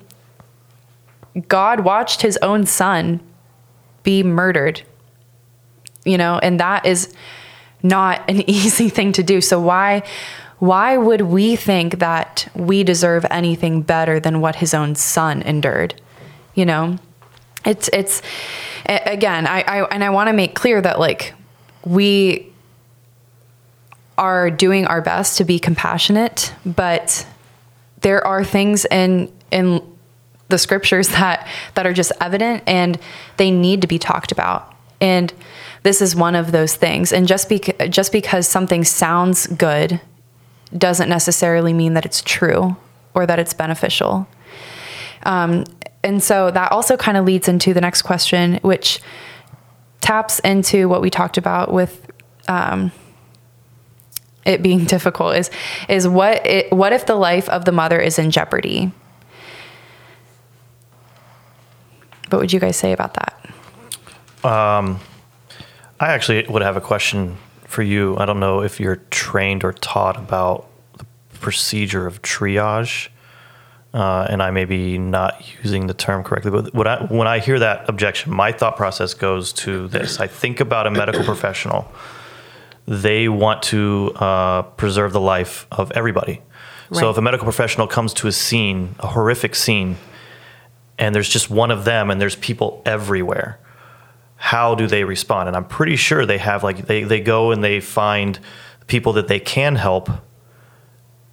God 1.48 1.82
watched 1.82 2.21
His 2.21 2.38
own 2.41 2.65
Son 2.65 3.19
be 4.04 4.24
murdered, 4.24 4.82
you 6.04 6.17
know, 6.17 6.39
and 6.39 6.60
that 6.60 6.86
is 6.86 7.13
not 7.84 8.28
an 8.30 8.41
easy 8.50 8.89
thing 8.89 9.12
to 9.13 9.24
do. 9.24 9.41
So 9.41 9.60
why 9.60 10.04
why 10.60 10.98
would 10.98 11.21
we 11.21 11.58
think 11.58 12.00
that 12.00 12.48
we 12.56 12.84
deserve 12.84 13.26
anything 13.30 13.82
better 13.82 14.19
than 14.19 14.39
what 14.39 14.56
His 14.56 14.74
own 14.74 14.95
Son 14.95 15.41
endured? 15.41 16.02
You 16.54 16.65
know, 16.65 16.98
it's 17.65 17.89
it's 17.91 18.21
again 18.86 19.48
I, 19.48 19.62
I 19.62 19.84
and 19.86 20.04
i 20.04 20.10
want 20.12 20.30
to 20.30 20.34
make 20.34 20.54
clear 20.56 20.80
that 20.80 21.00
like 21.00 21.34
we 21.84 22.52
are 24.17 24.50
doing 24.50 24.86
our 24.86 25.02
best 25.02 25.38
to 25.39 25.43
be 25.43 25.60
compassionate 25.60 26.54
but 26.65 27.26
there 28.02 28.26
are 28.26 28.43
things 28.43 28.86
in 28.86 29.32
in 29.52 29.82
the 30.56 30.60
scriptures 30.60 31.08
that 31.20 31.48
that 31.74 31.86
are 31.86 31.94
just 31.94 32.12
evident 32.22 32.63
and 32.65 32.98
they 33.38 33.52
need 33.52 33.82
to 33.82 33.88
be 33.88 34.00
talked 34.00 34.32
about 34.32 34.74
and 35.02 35.34
this 35.84 36.02
is 36.02 36.15
one 36.15 36.36
of 36.36 36.52
those 36.52 36.76
things 36.76 37.12
and 37.12 37.28
just 37.28 37.50
bec- 37.50 37.89
just 37.89 38.12
because 38.12 38.48
something 38.48 38.84
sounds 38.84 39.48
good 39.48 40.00
doesn't 40.76 41.10
necessarily 41.10 41.74
mean 41.74 41.94
that 41.94 42.06
it's 42.06 42.22
true 42.22 42.76
or 43.13 43.26
that 43.26 43.38
it's 43.39 43.54
beneficial 43.54 44.28
um, 45.24 45.65
and 46.06 46.22
so 46.22 46.52
that 46.52 46.72
also 46.72 46.96
kind 46.96 47.18
of 47.18 47.26
leads 47.26 47.48
into 47.48 47.74
the 47.74 47.82
next 47.82 48.04
question, 48.04 48.60
which 48.62 49.02
taps 50.02 50.38
into 50.39 50.88
what 50.88 51.02
we 51.02 51.10
talked 51.10 51.38
about 51.38 51.74
with 51.74 52.12
um, 52.48 52.91
it 54.46 54.62
being 54.62 54.86
difficult. 54.96 55.36
Is 55.36 55.50
is 55.89 56.08
what 56.08 56.46
it, 56.46 56.72
what 56.72 56.94
if 56.94 57.08
the 57.08 57.15
life 57.15 57.50
of 57.50 57.65
the 57.65 57.72
mother 57.72 58.00
is 58.00 58.20
in 58.20 58.30
jeopardy? 58.30 58.91
What 62.30 62.42
would 62.42 62.54
you 62.54 62.60
guys 62.60 62.76
say 62.76 62.92
about 62.92 63.14
that? 63.14 63.50
I 66.00 66.14
actually 66.14 66.46
would 66.48 66.62
have 66.62 66.78
a 66.78 66.82
question 66.82 67.38
for 67.64 67.82
you. 67.82 68.18
I 68.18 68.26
don't 68.26 68.40
know 68.40 68.62
if 68.62 68.80
you're 68.80 68.98
trained 69.12 69.64
or 69.64 69.74
taught 69.74 70.18
about 70.18 70.68
the 70.98 71.06
procedure 71.40 72.06
of 72.06 72.22
triage, 72.22 73.10
uh, 73.94 74.28
and 74.30 74.44
I 74.44 74.52
may 74.52 74.66
be 74.66 74.98
not 74.98 75.42
using 75.64 75.88
the 75.88 75.94
term 75.94 76.24
correctly. 76.24 76.52
But 76.52 76.74
when 76.74 76.88
I, 76.88 77.06
when 77.06 77.28
I 77.28 77.40
hear 77.40 77.60
that 77.60 77.88
objection, 77.90 78.34
my 78.34 78.52
thought 78.52 78.76
process 78.76 79.14
goes 79.14 79.54
to 79.54 79.88
this: 79.88 80.20
I 80.20 80.28
think 80.28 80.60
about 80.60 80.88
a 80.88 80.92
medical 80.92 81.24
professional. 81.34 81.92
They 82.88 83.30
want 83.30 83.64
to 83.64 84.14
uh, 84.16 84.62
preserve 84.64 85.12
the 85.12 85.22
life 85.22 85.66
of 85.72 85.92
everybody. 85.94 86.42
So 86.92 87.10
if 87.10 87.18
a 87.18 87.22
medical 87.22 87.46
professional 87.46 87.88
comes 87.88 88.14
to 88.16 88.28
a 88.28 88.32
scene, 88.32 88.94
a 89.00 89.08
horrific 89.08 89.56
scene, 89.56 89.98
and 90.97 91.13
there's 91.13 91.29
just 91.29 91.49
one 91.49 91.71
of 91.71 91.86
them, 91.86 92.10
and 92.10 92.19
there's 92.19 92.36
people 92.36 92.81
everywhere 92.86 93.60
how 94.38 94.75
do 94.75 94.86
they 94.86 95.03
respond? 95.03 95.47
And 95.47 95.55
I'm 95.55 95.65
pretty 95.65 95.95
sure 95.95 96.25
they 96.25 96.38
have 96.38 96.63
like 96.63 96.86
they, 96.88 97.03
they 97.03 97.21
go 97.21 97.51
and 97.51 97.63
they 97.63 97.79
find 97.79 98.38
people 98.88 99.13
that 99.13 99.27
they 99.27 99.39
can 99.39 99.75
help 99.75 100.10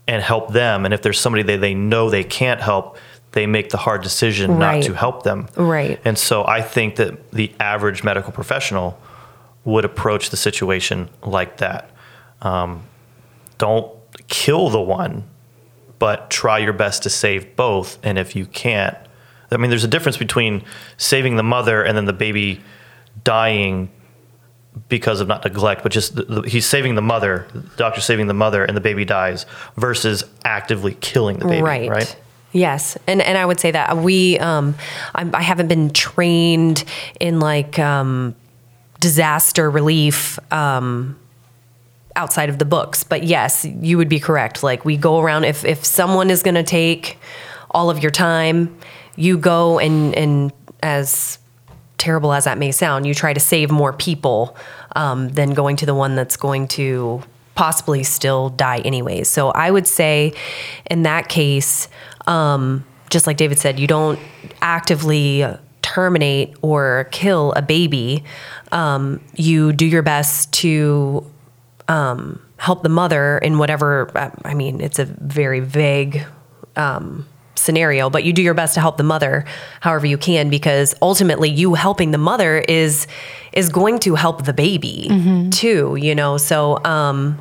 and 0.07 0.23
help 0.23 0.53
them. 0.53 0.85
And 0.85 0.95
if 0.95 1.03
there's 1.03 1.21
somebody 1.21 1.43
that 1.43 1.61
they 1.61 1.75
know 1.75 2.11
they 2.11 2.25
can't 2.25 2.61
help, 2.61 2.97
they 3.33 3.47
make 3.47 3.71
the 3.71 3.77
hard 3.77 4.03
decision 4.03 4.53
Right. 4.53 4.77
not 4.77 4.85
to 4.85 4.95
help 4.95 5.23
them. 5.25 5.49
Right. 5.57 6.01
And 6.05 6.17
so 6.19 6.45
I 6.47 6.63
think 6.63 6.97
that 6.97 7.31
the 7.33 7.53
average 7.61 8.05
medical 8.05 8.33
professional 8.33 8.99
would 9.65 9.85
approach 9.85 10.31
the 10.31 10.37
situation 10.37 11.09
like 11.23 11.59
that. 11.59 11.91
Um, 12.41 12.85
don't 13.59 13.91
kill 14.29 14.71
the 14.71 14.81
one, 14.81 15.25
but 15.99 16.31
try 16.31 16.59
your 16.59 16.73
best 16.73 17.03
to 17.05 17.11
save 17.11 17.57
both. 17.57 17.99
And 18.03 18.19
if 18.19 18.35
you 18.35 18.47
can't, 18.47 18.97
I 19.53 19.57
mean, 19.57 19.71
there's 19.71 19.85
a 19.85 19.89
difference 19.89 20.17
between 20.17 20.65
saving 20.97 21.37
the 21.37 21.43
mother 21.43 21.83
and 21.83 21.97
then 21.97 22.07
the 22.07 22.13
baby 22.13 22.61
dying 23.25 23.91
because 24.89 25.21
of 25.21 25.29
not 25.29 25.45
neglect, 25.45 25.83
but 25.83 25.93
just 25.93 26.17
the, 26.17 26.23
the, 26.23 26.43
he's 26.43 26.65
saving 26.65 26.95
the 26.95 27.03
mother, 27.03 27.47
the 27.53 27.61
doctor's 27.77 28.05
saving 28.05 28.27
the 28.27 28.35
mother, 28.35 28.65
and 28.65 28.77
the 28.77 28.81
baby 28.81 29.05
dies 29.05 29.45
versus 29.77 30.25
actively 30.45 30.95
killing 31.01 31.39
the 31.39 31.47
baby, 31.47 31.63
right? 31.63 31.91
right. 31.91 32.17
Yes, 32.53 32.99
and 33.07 33.23
and 33.23 33.39
I 33.39 33.47
would 33.47 33.61
say 33.61 33.71
that 33.71 33.97
we 33.97 34.39
um, 34.39 34.75
I'm, 35.15 35.35
I 35.35 35.43
haven't 35.43 35.69
been 35.69 35.91
trained 35.91 36.85
in 37.19 37.41
like 37.41 37.79
um, 37.79 38.35
disaster 39.01 39.71
relief 39.71 40.39
um, 40.53 41.19
outside 42.15 42.51
of 42.51 42.59
the 42.59 42.67
books, 42.67 43.05
but 43.05 43.25
yes, 43.25 43.65
you 43.65 43.97
would 43.97 44.09
be 44.09 44.21
correct. 44.21 44.63
Like 44.63 44.85
we 44.85 44.99
go 44.99 45.21
around 45.21 45.45
if 45.45 45.65
if 45.65 45.85
someone 45.85 46.31
is 46.31 46.43
going 46.43 46.55
to 46.55 46.63
take 46.63 47.19
all 47.71 47.89
of 47.89 48.03
your 48.03 48.11
time, 48.11 48.79
you 49.17 49.39
go 49.39 49.79
and 49.79 50.15
and 50.15 50.53
as 50.83 51.39
terrible 51.99 52.33
as 52.33 52.45
that 52.45 52.59
may 52.59 52.73
sound, 52.73 53.07
you 53.07 53.15
try 53.15 53.33
to 53.33 53.39
save 53.41 53.71
more 53.71 53.93
people 53.93 54.57
um, 54.97 55.29
than 55.31 55.55
going 55.55 55.77
to 55.77 55.87
the 55.87 55.95
one 55.95 56.17
that's 56.17 56.37
going 56.37 56.67
to 56.67 57.23
possibly 57.55 58.03
still 58.03 58.49
die 58.49 58.79
anyways. 58.79 59.29
So 59.29 59.51
I 59.51 59.71
would 59.71 59.87
say 59.87 60.33
in 60.91 61.03
that 61.05 61.29
case, 61.29 61.89
um, 62.27 62.85
just 63.11 63.27
like 63.27 63.37
David 63.37 63.59
said, 63.59 63.79
you 63.79 63.87
don't 63.87 64.19
actively 64.61 65.47
terminate 65.83 66.57
or 66.63 67.09
kill 67.13 67.53
a 67.53 67.63
baby. 67.63 68.25
Um, 68.73 69.21
you 69.35 69.73
do 69.73 69.87
your 69.87 70.03
best 70.03 70.53
to 70.55 71.25
um, 71.89 72.41
help 72.57 72.83
the 72.83 72.89
mother 72.89 73.39
in 73.39 73.59
whatever, 73.59 74.11
I 74.45 74.55
mean, 74.55 74.81
it's 74.81 74.99
a 74.99 75.05
very 75.05 75.61
vague 75.61 76.25
um, 76.75 77.27
scenario, 77.55 78.11
but 78.11 78.25
you 78.25 78.33
do 78.33 78.43
your 78.43 78.55
best 78.55 78.75
to 78.75 78.81
help 78.81 78.97
the 78.97 79.03
mother 79.03 79.45
however 79.81 80.07
you 80.07 80.19
can 80.19 80.51
because 80.51 80.95
ultimately 81.03 81.51
you 81.51 81.75
helping 81.75 82.11
the 82.11 82.19
mother 82.19 82.59
is 82.59 83.07
is 83.53 83.69
going 83.69 83.99
to 84.01 84.15
help 84.15 84.45
the 84.45 84.53
baby 84.53 85.07
too, 85.51 85.97
you 85.97 86.15
know. 86.15 86.37
So 86.39 86.83
um 86.85 87.39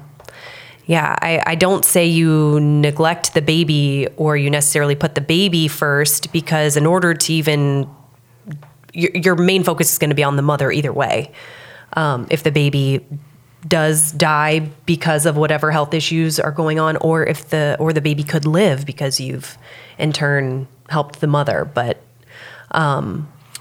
yeah, 0.86 1.16
I, 1.22 1.42
I 1.46 1.56
don't 1.56 1.86
say 1.86 2.06
you 2.06 2.60
neglect 2.60 3.34
the 3.34 3.42
baby 3.42 4.08
or 4.18 4.36
you 4.36 4.50
necessarily 4.50 4.96
put 4.96 5.16
the 5.16 5.22
baby 5.22 5.68
first 5.70 6.34
because 6.34 6.76
in 6.76 6.86
order 6.86 7.14
to 7.14 7.34
even 7.34 7.88
your, 8.94 9.12
your 9.14 9.36
main 9.36 9.64
focus 9.64 9.94
is 9.94 9.98
going 9.98 10.10
to 10.10 10.16
be 10.16 10.24
on 10.24 10.36
the 10.36 10.42
mother 10.42 10.72
either 10.72 10.92
way. 10.92 11.32
Um, 11.94 12.28
if 12.30 12.44
the 12.44 12.52
baby 12.52 13.06
does 13.68 14.12
die 14.14 14.70
because 14.86 15.26
of 15.26 15.38
whatever 15.38 15.72
health 15.72 15.94
issues 15.94 16.40
are 16.40 16.52
going 16.52 16.80
on, 16.80 16.98
or 16.98 17.24
if 17.26 17.50
the 17.50 17.76
or 17.80 17.94
the 17.94 18.02
baby 18.02 18.24
could 18.24 18.46
live 18.46 18.86
because 18.86 19.20
you've 19.20 19.58
in 19.98 20.12
turn 20.14 20.68
helped 20.90 21.20
the 21.22 21.28
mother. 21.28 21.66
But 21.66 22.02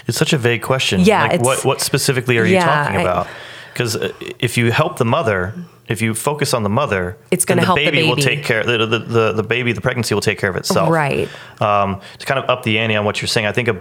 It's 0.06 0.18
such 0.18 0.32
a 0.32 0.38
vague 0.38 0.62
question. 0.62 1.00
Yeah, 1.00 1.24
Like 1.24 1.42
what, 1.42 1.64
what 1.64 1.80
specifically 1.80 2.38
are 2.38 2.44
you 2.44 2.54
Yeah, 2.54 2.64
talking 2.84 3.00
about? 3.00 3.26
Because 3.72 3.94
if 4.40 4.56
you 4.58 4.72
help 4.72 4.98
the 4.98 5.04
mother, 5.04 5.54
if 5.88 6.02
you 6.02 6.14
focus 6.14 6.52
on 6.54 6.62
the 6.64 6.68
mother, 6.68 7.16
It's 7.30 7.44
gonna 7.44 7.64
help 7.64 7.78
the 7.78 7.84
baby. 7.90 8.08
will 8.08 8.16
take 8.16 8.44
care. 8.44 8.64
The, 8.64 8.86
the, 8.86 8.98
the, 8.98 9.32
the 9.32 9.42
baby, 9.42 9.72
the 9.72 9.80
pregnancy 9.80 10.14
will 10.14 10.20
take 10.22 10.38
care 10.38 10.50
of 10.50 10.56
itself. 10.56 10.90
Right. 10.90 11.28
Um, 11.60 12.00
to 12.18 12.26
kind 12.26 12.38
of 12.42 12.48
up 12.50 12.62
the 12.64 12.78
ante 12.78 12.96
on 12.96 13.04
what 13.04 13.20
you're 13.20 13.28
saying, 13.28 13.46
I 13.46 13.52
think 13.52 13.68
a, 13.68 13.76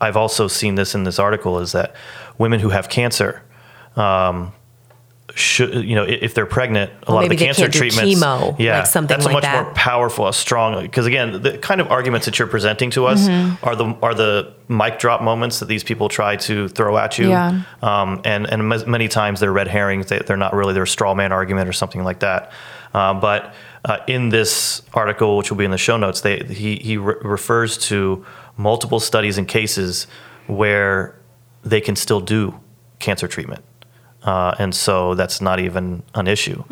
I've 0.00 0.16
also 0.16 0.48
seen 0.48 0.74
this 0.76 0.94
in 0.94 1.04
this 1.04 1.18
article 1.18 1.58
is 1.58 1.72
that 1.72 1.94
women 2.38 2.60
who 2.60 2.70
have 2.70 2.88
cancer 2.88 3.42
um, 3.96 4.52
should 5.36 5.84
you 5.84 5.96
know 5.96 6.04
if 6.04 6.32
they're 6.34 6.46
pregnant 6.46 6.92
a 6.92 6.94
Well, 7.08 7.16
lot 7.16 7.24
of 7.24 7.30
the 7.30 7.36
cancer 7.36 7.68
treatments 7.68 8.22
chemo, 8.22 8.56
yeah 8.58 8.78
like 8.78 8.86
something 8.86 9.16
that's 9.16 9.26
a 9.26 9.32
much 9.32 9.42
that. 9.42 9.64
more 9.64 9.74
powerful 9.74 10.28
a 10.28 10.32
strong 10.32 10.80
because 10.82 11.06
again 11.06 11.42
the 11.42 11.58
kind 11.58 11.80
of 11.80 11.90
arguments 11.90 12.26
that 12.26 12.38
you're 12.38 12.46
presenting 12.48 12.90
to 12.90 13.06
us 13.06 13.26
Mm-hmm. 13.28 13.64
are 13.64 13.74
the 13.74 13.84
are 14.00 14.14
the 14.14 14.52
mic 14.68 14.98
drop 15.00 15.22
moments 15.22 15.58
that 15.58 15.66
these 15.66 15.82
people 15.82 16.08
try 16.08 16.36
to 16.36 16.68
throw 16.68 16.96
at 16.98 17.18
you 17.18 17.30
Yeah. 17.30 17.62
um, 17.82 18.20
and 18.24 18.46
and 18.48 18.68
many 18.86 19.08
times 19.08 19.40
they're 19.40 19.52
red 19.52 19.66
herrings 19.68 20.06
they, 20.06 20.20
they're 20.20 20.36
not 20.36 20.54
really 20.54 20.72
they're 20.72 20.84
a 20.84 20.86
straw 20.86 21.14
man 21.14 21.32
argument 21.32 21.68
or 21.68 21.72
something 21.72 22.04
like 22.04 22.20
that 22.20 22.52
uh, 22.94 23.12
but 23.14 23.54
uh, 23.84 23.98
in 24.06 24.28
this 24.28 24.82
article 24.94 25.36
which 25.36 25.50
will 25.50 25.58
be 25.58 25.64
in 25.64 25.72
the 25.72 25.78
show 25.78 25.96
notes 25.96 26.20
they 26.20 26.38
he, 26.44 26.76
he 26.76 26.96
re- 26.96 27.16
refers 27.22 27.76
to 27.88 28.24
multiple 28.56 29.00
studies 29.00 29.36
and 29.36 29.48
cases 29.48 30.06
where 30.46 31.18
they 31.64 31.80
can 31.80 31.96
still 31.96 32.20
do 32.20 32.58
cancer 33.00 33.26
treatment 33.26 33.64
uh, 34.24 34.54
and 34.58 34.74
so 34.74 35.14
that's 35.14 35.40
not 35.40 35.60
even 35.60 36.02
an 36.14 36.26
issue. 36.26 36.62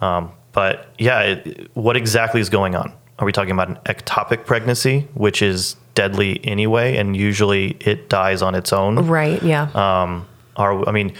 Um, 0.00 0.32
but 0.52 0.92
yeah, 0.98 1.20
it, 1.20 1.70
what 1.74 1.96
exactly 1.96 2.40
is 2.40 2.48
going 2.48 2.74
on? 2.74 2.92
Are 3.18 3.26
we 3.26 3.32
talking 3.32 3.52
about 3.52 3.68
an 3.68 3.78
ectopic 3.84 4.44
pregnancy, 4.44 5.08
which 5.14 5.40
is 5.42 5.76
deadly 5.94 6.40
anyway, 6.44 6.96
and 6.96 7.16
usually 7.16 7.76
it 7.80 8.08
dies 8.08 8.42
on 8.42 8.54
its 8.54 8.72
own? 8.72 9.06
Right. 9.06 9.42
Yeah. 9.42 9.70
Um, 9.74 10.26
are 10.56 10.88
I 10.88 10.92
mean, 10.92 11.14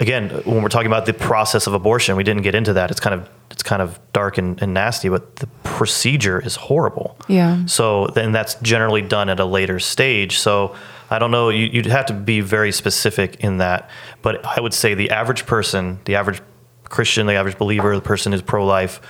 again, 0.00 0.30
when 0.44 0.62
we're 0.62 0.68
talking 0.68 0.86
about 0.86 1.06
the 1.06 1.14
process 1.14 1.66
of 1.66 1.74
abortion, 1.74 2.16
we 2.16 2.24
didn't 2.24 2.42
get 2.42 2.54
into 2.54 2.72
that. 2.74 2.90
It's 2.90 3.00
kind 3.00 3.14
of 3.14 3.28
it's 3.50 3.62
kind 3.62 3.82
of 3.82 3.98
dark 4.12 4.38
and, 4.38 4.60
and 4.62 4.74
nasty, 4.74 5.08
but 5.08 5.36
the 5.36 5.46
procedure 5.64 6.40
is 6.40 6.56
horrible. 6.56 7.16
Yeah. 7.28 7.64
So 7.66 8.06
then 8.08 8.32
that's 8.32 8.54
generally 8.56 9.02
done 9.02 9.28
at 9.28 9.40
a 9.40 9.44
later 9.44 9.80
stage. 9.80 10.38
So 10.38 10.76
I 11.10 11.18
don't 11.18 11.30
know. 11.30 11.48
You, 11.48 11.66
you'd 11.66 11.86
have 11.86 12.06
to 12.06 12.12
be 12.12 12.40
very 12.40 12.72
specific 12.72 13.36
in 13.36 13.58
that. 13.58 13.90
But 14.22 14.44
I 14.44 14.60
would 14.60 14.74
say 14.74 14.94
the 14.94 15.10
average 15.10 15.46
person, 15.46 16.00
the 16.04 16.16
average 16.16 16.42
Christian, 16.84 17.26
the 17.26 17.34
average 17.34 17.58
believer, 17.58 17.94
the 17.94 18.02
person 18.02 18.32
who's 18.32 18.42
pro-life, 18.42 19.00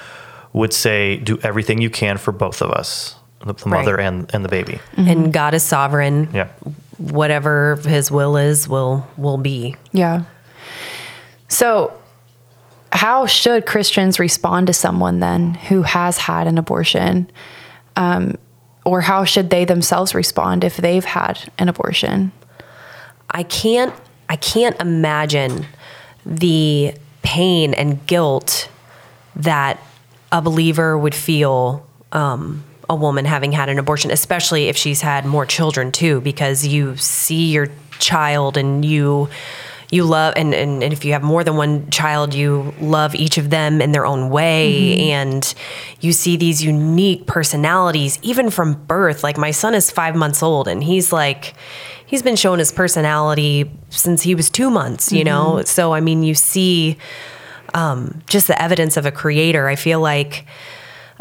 would 0.52 0.72
say 0.72 1.16
do 1.16 1.38
everything 1.42 1.80
you 1.80 1.90
can 1.90 2.18
for 2.18 2.32
both 2.32 2.62
of 2.62 2.70
us, 2.70 3.16
the, 3.44 3.52
the 3.52 3.68
mother 3.68 3.98
and 3.98 4.30
and 4.34 4.44
the 4.44 4.48
baby. 4.48 4.80
and 4.96 5.32
God 5.32 5.54
is 5.54 5.62
sovereign. 5.62 6.28
Yeah. 6.32 6.48
Whatever 6.96 7.76
His 7.76 8.10
will 8.10 8.36
is, 8.36 8.68
will 8.68 9.06
will 9.16 9.38
be. 9.38 9.76
Yeah. 9.92 10.24
So, 11.48 11.92
how 12.92 13.26
should 13.26 13.66
Christians 13.66 14.18
respond 14.18 14.66
to 14.66 14.72
someone 14.72 15.20
then 15.20 15.54
who 15.54 15.82
has 15.82 16.18
had 16.18 16.46
an 16.46 16.58
abortion? 16.58 17.30
Um, 17.96 18.36
or 18.88 19.02
how 19.02 19.22
should 19.22 19.50
they 19.50 19.66
themselves 19.66 20.14
respond 20.14 20.64
if 20.64 20.78
they've 20.78 21.04
had 21.04 21.52
an 21.58 21.68
abortion? 21.68 22.32
I 23.30 23.42
can't 23.42 23.94
I 24.30 24.36
can't 24.36 24.80
imagine 24.80 25.66
the 26.24 26.94
pain 27.22 27.74
and 27.74 28.06
guilt 28.06 28.70
that 29.36 29.78
a 30.32 30.40
believer 30.40 30.96
would 30.96 31.14
feel 31.14 31.86
um, 32.12 32.64
a 32.88 32.96
woman 32.96 33.26
having 33.26 33.52
had 33.52 33.68
an 33.68 33.78
abortion, 33.78 34.10
especially 34.10 34.68
if 34.68 34.76
she's 34.76 35.02
had 35.02 35.26
more 35.26 35.44
children 35.44 35.92
too, 35.92 36.22
because 36.22 36.66
you 36.66 36.96
see 36.96 37.52
your 37.52 37.68
child 37.98 38.56
and 38.56 38.84
you 38.84 39.28
you 39.90 40.04
love 40.04 40.34
and, 40.36 40.54
and, 40.54 40.82
and 40.82 40.92
if 40.92 41.04
you 41.04 41.12
have 41.12 41.22
more 41.22 41.42
than 41.42 41.56
one 41.56 41.88
child 41.90 42.34
you 42.34 42.74
love 42.80 43.14
each 43.14 43.38
of 43.38 43.50
them 43.50 43.80
in 43.80 43.92
their 43.92 44.04
own 44.04 44.28
way. 44.28 45.10
And 45.10 45.54
you 46.00 46.12
see 46.12 46.36
these 46.36 46.62
unique 46.62 47.26
personalities 47.26 48.18
even 48.22 48.50
from 48.50 48.74
birth. 48.84 49.22
Like 49.24 49.38
my 49.38 49.50
son 49.50 49.74
is 49.74 49.90
five 49.90 50.14
months 50.14 50.42
old 50.42 50.68
and 50.68 50.84
he's 50.84 51.12
like 51.12 51.54
he's 52.06 52.22
been 52.22 52.36
showing 52.36 52.58
his 52.58 52.72
personality 52.72 53.70
since 53.90 54.22
he 54.22 54.34
was 54.34 54.50
two 54.50 54.70
months 54.70 55.12
you 55.12 55.24
know? 55.24 55.62
So 55.64 55.92
i 55.94 56.00
mean 56.00 56.22
you 56.22 56.34
see 56.34 56.98
um, 57.74 58.22
just 58.26 58.46
the 58.46 58.60
evidence 58.60 58.96
of 58.96 59.06
a 59.06 59.12
creator. 59.12 59.68
I 59.68 59.76
feel 59.76 60.00
like 60.00 60.46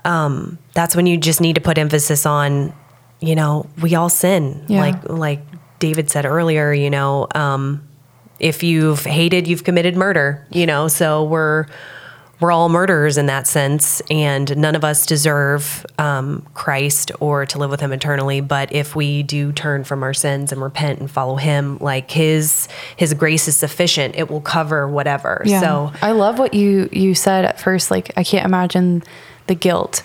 um, 0.06 0.58
that's 0.74 0.96
when 0.96 1.06
you 1.06 1.18
just 1.18 1.42
need 1.42 1.56
to 1.56 1.62
put 1.62 1.78
emphasis 1.78 2.26
on 2.26 2.74
you 3.20 3.36
know 3.36 3.68
we 3.82 3.96
all 3.96 4.10
sin. 4.10 4.64
Yeah. 4.68 4.80
like 4.82 5.10
like 5.10 5.42
david 5.80 6.10
said 6.10 6.26
earlier 6.26 6.74
you 6.74 6.90
know 6.90 7.28
um, 7.36 7.87
if 8.40 8.64
you've 8.64 9.04
hated 9.06 9.48
you've 9.48 9.64
committed 9.64 9.96
murder 9.96 10.46
you 10.52 10.66
know? 10.66 10.88
So 10.88 11.24
we're 11.24 11.66
we're 12.40 12.52
all 12.52 12.70
murderers 12.70 13.18
in 13.18 13.26
that 13.26 13.48
sense 13.48 14.00
and 14.12 14.56
none 14.58 14.76
of 14.76 14.84
us 14.84 15.08
deserve 15.08 15.86
um, 15.98 16.46
christ 16.54 17.12
or 17.20 17.48
to 17.48 17.58
live 17.58 17.72
with 17.72 17.80
him 17.80 17.92
eternally. 17.92 18.42
But 18.42 18.72
if 18.72 18.96
we 18.96 19.24
do 19.24 19.52
turn 19.52 19.84
from 19.84 20.04
our 20.04 20.14
sins 20.14 20.52
and 20.52 20.62
repent 20.62 21.00
and 21.00 21.10
follow 21.10 21.36
him 21.36 21.80
like 21.80 22.12
his 22.12 22.68
his 22.96 23.14
grace 23.14 23.48
is 23.48 23.58
sufficient. 23.58 24.16
It 24.16 24.30
will 24.30 24.42
cover 24.42 24.88
whatever. 24.88 25.42
So 25.60 25.92
I 26.02 26.12
love 26.12 26.38
what 26.38 26.54
you 26.54 26.90
you 26.92 27.16
said 27.16 27.46
at 27.46 27.60
first. 27.60 27.90
Like 27.90 28.12
I 28.16 28.24
can't 28.24 28.46
imagine 28.46 29.04
the 29.48 29.56
guilt. 29.56 30.04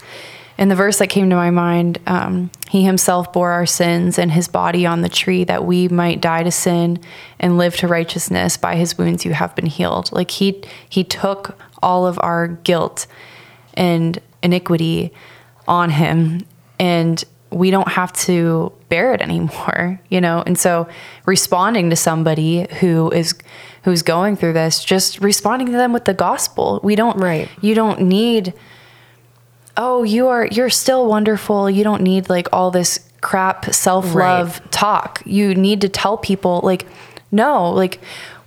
And 0.63 0.71
the 0.71 0.77
verse 0.77 1.01
that 1.01 1.09
came 1.09 1.29
to 1.29 1.35
my 1.35 1.51
mind, 1.51 1.99
um, 2.07 2.49
he 2.69 2.85
himself 2.85 3.33
bore 3.33 3.51
our 3.51 3.67
sins 3.67 4.17
and 4.17 4.31
his 4.31 4.47
body 4.47 4.87
on 4.87 5.01
the 5.01 5.09
tree 5.09 5.43
that 5.43 5.65
we 5.65 5.89
might 5.89 6.21
die 6.21 6.45
to 6.45 6.53
sin 6.53 7.01
and 7.41 7.59
live 7.59 7.77
to 7.79 7.89
righteousness. 7.89 8.57
By 8.57 8.77
his 8.77 8.97
wounds 8.97 9.25
you 9.25 9.33
have 9.33 9.57
been 9.57 9.67
healed. 9.67 10.13
Like 10.13 10.31
he 10.31 10.63
he 10.89 11.03
took 11.03 11.59
all 11.83 12.07
of 12.07 12.17
our 12.23 12.47
guilt 12.47 13.09
and 13.75 14.21
iniquity 14.41 15.13
on 15.67 15.91
him 15.91 16.47
and 16.79 17.25
we 17.51 17.73
don't 17.73 17.89
have 17.89 18.13
to 18.13 18.73
bear 18.89 19.13
it 19.15 19.21
anymore 19.21 20.01
you 20.11 20.21
know 20.21 20.43
and 20.47 20.57
so 20.57 20.89
responding 21.27 21.91
to 21.91 21.97
somebody 21.97 22.67
who 22.81 23.11
is 23.11 23.35
who's 23.83 24.03
going 24.03 24.37
through 24.37 24.53
this 24.53 24.83
just 24.85 25.21
responding 25.21 25.67
to 25.67 25.73
them 25.73 25.93
with 25.93 26.05
the 26.05 26.15
gospel 26.15 26.81
we 26.83 26.95
don't 26.97 27.19
Right. 27.19 27.49
you 27.61 27.75
don't 27.75 28.01
need 28.01 28.55
oh 29.77 30.03
you 30.03 30.29
are 30.29 30.47
you're 30.47 30.71
still 30.71 31.07
wonderful. 31.07 31.71
You 31.71 31.85
don't 31.85 32.03
need 32.03 32.29
like 32.29 32.49
all 32.53 32.71
this 32.71 33.01
crap 33.21 33.73
self-love 33.73 34.61
talk. 34.71 35.23
You 35.25 35.55
need 35.55 35.81
to 35.83 35.89
tell 35.89 36.17
people 36.19 36.61
like 36.63 36.87
no 37.31 37.71
like 37.71 38.01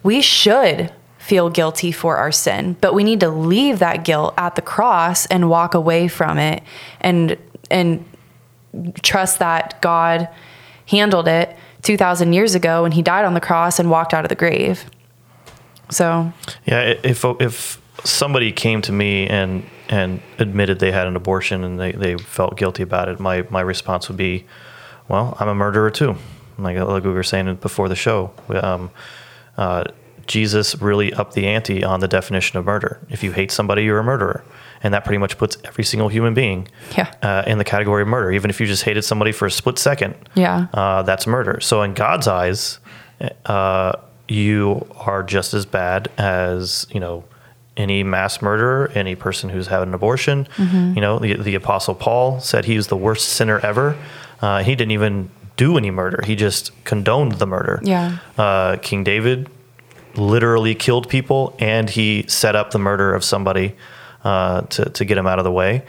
we 0.03 0.21
should 0.21 0.91
feel 1.17 1.49
guilty 1.49 1.91
for 1.91 2.17
our 2.17 2.31
sin 2.31 2.77
but 2.81 2.93
we 2.93 3.03
need 3.03 3.19
to 3.19 3.29
leave 3.29 3.79
that 3.79 4.05
guilt 4.05 4.31
at 4.37 4.53
the 4.55 4.61
cross 4.61 5.25
and 5.25 5.49
walk 5.49 5.73
away 5.73 6.07
from 6.07 6.37
it 6.37 6.61
and 7.01 7.35
and 7.71 8.05
trust 9.01 9.39
that 9.39 9.81
God 9.81 10.29
handled 10.87 11.27
it 11.27 11.55
2000 11.81 12.33
years 12.33 12.55
ago 12.55 12.83
when 12.83 12.91
he 12.91 13.01
died 13.01 13.25
on 13.25 13.33
the 13.33 13.41
cross 13.41 13.79
and 13.79 13.89
walked 13.89 14.13
out 14.13 14.25
of 14.25 14.29
the 14.29 14.35
grave. 14.35 14.85
So 15.89 16.31
Yeah, 16.65 16.95
if 17.03 17.23
if 17.39 17.81
somebody 18.03 18.51
came 18.51 18.81
to 18.83 18.91
me 18.91 19.27
and 19.27 19.63
and 19.89 20.21
admitted 20.39 20.79
they 20.79 20.91
had 20.91 21.07
an 21.07 21.15
abortion 21.15 21.63
and 21.63 21.79
they, 21.79 21.91
they 21.91 22.17
felt 22.17 22.57
guilty 22.57 22.83
about 22.83 23.09
it, 23.09 23.19
my 23.19 23.45
my 23.49 23.61
response 23.61 24.07
would 24.09 24.17
be, 24.17 24.45
well, 25.07 25.35
I'm 25.39 25.47
a 25.47 25.55
murderer 25.55 25.91
too. 25.91 26.15
Like 26.57 26.77
like 26.77 27.03
we 27.03 27.11
were 27.11 27.23
saying 27.23 27.55
before 27.55 27.89
the 27.89 27.95
show, 27.95 28.31
um, 28.49 28.89
uh, 29.57 29.83
Jesus 30.27 30.81
really 30.81 31.13
upped 31.13 31.33
the 31.33 31.45
ante 31.47 31.83
on 31.83 31.99
the 31.99 32.07
definition 32.07 32.57
of 32.57 32.65
murder. 32.65 32.99
If 33.09 33.23
you 33.23 33.31
hate 33.31 33.51
somebody, 33.51 33.83
you're 33.83 33.99
a 33.99 34.03
murderer, 34.03 34.43
and 34.81 34.93
that 34.93 35.05
pretty 35.05 35.19
much 35.19 35.37
puts 35.37 35.57
every 35.65 35.83
single 35.83 36.07
human 36.09 36.33
being 36.33 36.67
Yeah. 36.97 37.11
uh, 37.21 37.43
in 37.45 37.57
the 37.59 37.63
category 37.63 38.01
of 38.01 38.07
murder. 38.07 38.31
Even 38.31 38.49
if 38.49 38.59
you 38.59 38.65
just 38.65 38.83
hated 38.83 39.03
somebody 39.03 39.31
for 39.31 39.45
a 39.45 39.51
split 39.51 39.77
second, 39.77 40.15
Yeah. 40.33 40.65
uh, 40.73 41.03
that's 41.03 41.27
murder. 41.27 41.59
So 41.61 41.83
in 41.83 41.93
God's 41.93 42.27
eyes, 42.27 42.79
uh, 43.45 43.93
you 44.27 44.87
are 44.97 45.21
just 45.21 45.53
as 45.53 45.65
bad 45.67 46.07
as 46.17 46.87
you 46.89 46.99
know 46.99 47.23
any 47.77 48.03
mass 48.03 48.41
murderer, 48.41 48.91
any 48.95 49.15
person 49.15 49.49
who's 49.49 49.67
had 49.67 49.81
an 49.83 49.93
abortion. 49.93 50.47
You 50.95 51.01
know, 51.01 51.19
the, 51.19 51.35
the 51.35 51.55
Apostle 51.55 51.95
Paul 51.95 52.39
said 52.39 52.65
he 52.65 52.77
was 52.77 52.87
the 52.87 52.97
worst 52.97 53.29
sinner 53.29 53.59
ever. 53.59 53.97
Uh, 54.41 54.63
he 54.63 54.75
didn't 54.75 54.91
even 54.91 55.29
do 55.57 55.77
any 55.77 55.91
murder; 55.91 56.21
he 56.25 56.35
just 56.35 56.71
condoned 56.83 57.33
the 57.33 57.47
murder. 57.47 57.79
Yeah. 57.83 58.17
Uh, 58.37 58.77
King 58.77 59.03
David 59.03 59.49
literally 60.15 60.75
killed 60.75 61.09
people, 61.09 61.55
and 61.59 61.89
he 61.89 62.25
set 62.27 62.55
up 62.55 62.71
the 62.71 62.79
murder 62.79 63.13
of 63.13 63.23
somebody 63.23 63.75
uh, 64.23 64.61
to 64.61 64.89
to 64.89 65.05
get 65.05 65.17
him 65.17 65.27
out 65.27 65.39
of 65.39 65.45
the 65.45 65.51
way. 65.51 65.83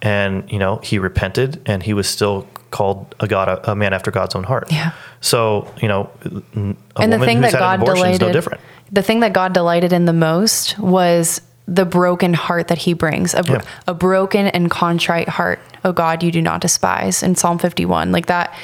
And 0.00 0.50
you 0.50 0.58
know, 0.58 0.76
he 0.76 0.98
repented, 0.98 1.60
and 1.66 1.82
he 1.82 1.92
was 1.92 2.08
still 2.08 2.46
called 2.70 3.14
a 3.18 3.26
god, 3.26 3.48
a, 3.48 3.72
a 3.72 3.74
man 3.74 3.92
after 3.92 4.10
God's 4.10 4.34
own 4.34 4.44
heart. 4.44 4.70
Yeah. 4.70 4.92
So 5.20 5.72
you 5.80 5.88
know, 5.88 6.10
and 6.54 6.76
the 6.96 7.18
woman 7.18 7.20
thing 7.20 7.42
who's 7.42 7.52
that 7.52 7.60
had 7.60 7.74
an 7.74 7.80
God 7.80 7.82
abortion 7.82 8.10
is 8.10 8.20
no 8.20 8.32
different. 8.32 8.60
The 8.90 9.02
thing 9.02 9.20
that 9.20 9.32
God 9.32 9.52
delighted 9.52 9.92
in 9.92 10.04
the 10.06 10.12
most 10.12 10.78
was 10.78 11.40
the 11.66 11.84
broken 11.84 12.32
heart 12.32 12.68
that 12.68 12.78
he 12.78 12.94
brings 12.94 13.34
a, 13.34 13.42
bro- 13.42 13.56
Yeah. 13.56 13.62
a 13.86 13.94
broken 13.94 14.46
and 14.46 14.70
contrite 14.70 15.28
heart 15.28 15.60
oh 15.84 15.92
God 15.92 16.22
you 16.22 16.32
do 16.32 16.40
not 16.40 16.60
despise 16.62 17.22
in 17.22 17.34
Psalm 17.36 17.58
51 17.58 18.10
like 18.12 18.26
that 18.26 18.54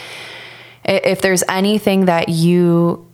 if 0.87 1.21
there's 1.21 1.43
anything 1.49 2.07
that 2.07 2.29
you 2.31 3.07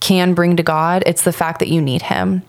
can 0.00 0.34
bring 0.34 0.56
to 0.56 0.62
God 0.62 1.02
it's 1.06 1.22
the 1.22 1.32
fact 1.32 1.58
that 1.60 1.68
you 1.68 1.80
need 1.80 2.02
him 2.02 2.42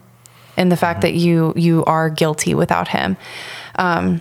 and 0.57 0.71
the 0.71 0.77
fact 0.77 1.01
that 1.01 1.13
you 1.13 1.53
you 1.55 1.83
are 1.85 2.09
guilty 2.09 2.55
without 2.55 2.87
him 2.87 3.17
um 3.75 4.19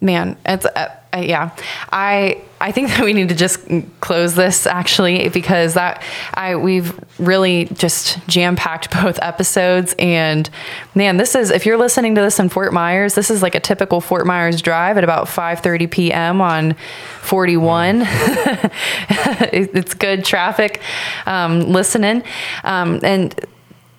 man 0.00 0.36
it's 0.44 0.66
uh, 0.66 0.94
uh, 1.14 1.20
yeah, 1.20 1.54
I 1.92 2.42
I 2.60 2.72
think 2.72 2.88
that 2.90 3.04
we 3.04 3.12
need 3.12 3.28
to 3.28 3.34
just 3.34 3.60
close 4.00 4.34
this 4.34 4.66
actually 4.66 5.28
because 5.28 5.74
that 5.74 6.02
I 6.34 6.56
we've 6.56 6.98
really 7.18 7.66
just 7.66 8.26
jam 8.26 8.56
packed 8.56 8.90
both 9.02 9.18
episodes 9.22 9.94
and 9.98 10.48
man, 10.94 11.16
this 11.16 11.34
is 11.34 11.50
if 11.50 11.66
you're 11.66 11.76
listening 11.76 12.14
to 12.16 12.20
this 12.20 12.38
in 12.38 12.48
Fort 12.48 12.72
Myers, 12.72 13.14
this 13.14 13.30
is 13.30 13.42
like 13.42 13.54
a 13.54 13.60
typical 13.60 14.00
Fort 14.00 14.26
Myers 14.26 14.60
drive 14.60 14.98
at 14.98 15.04
about 15.04 15.26
5:30 15.26 15.90
p.m. 15.90 16.40
on 16.40 16.74
41. 17.20 18.02
it's 19.52 19.94
good 19.94 20.24
traffic 20.24 20.80
um, 21.26 21.72
listening, 21.72 22.22
um, 22.64 23.00
and 23.02 23.34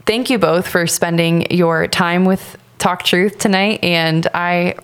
thank 0.05 0.29
you 0.29 0.37
both 0.37 0.67
for 0.67 0.85
spending 0.87 1.49
your 1.51 1.87
time 1.87 2.25
with 2.25 2.57
Talk 2.77 3.03
Truth 3.03 3.37
tonight, 3.39 3.79
and 3.83 4.27
I 4.33 4.75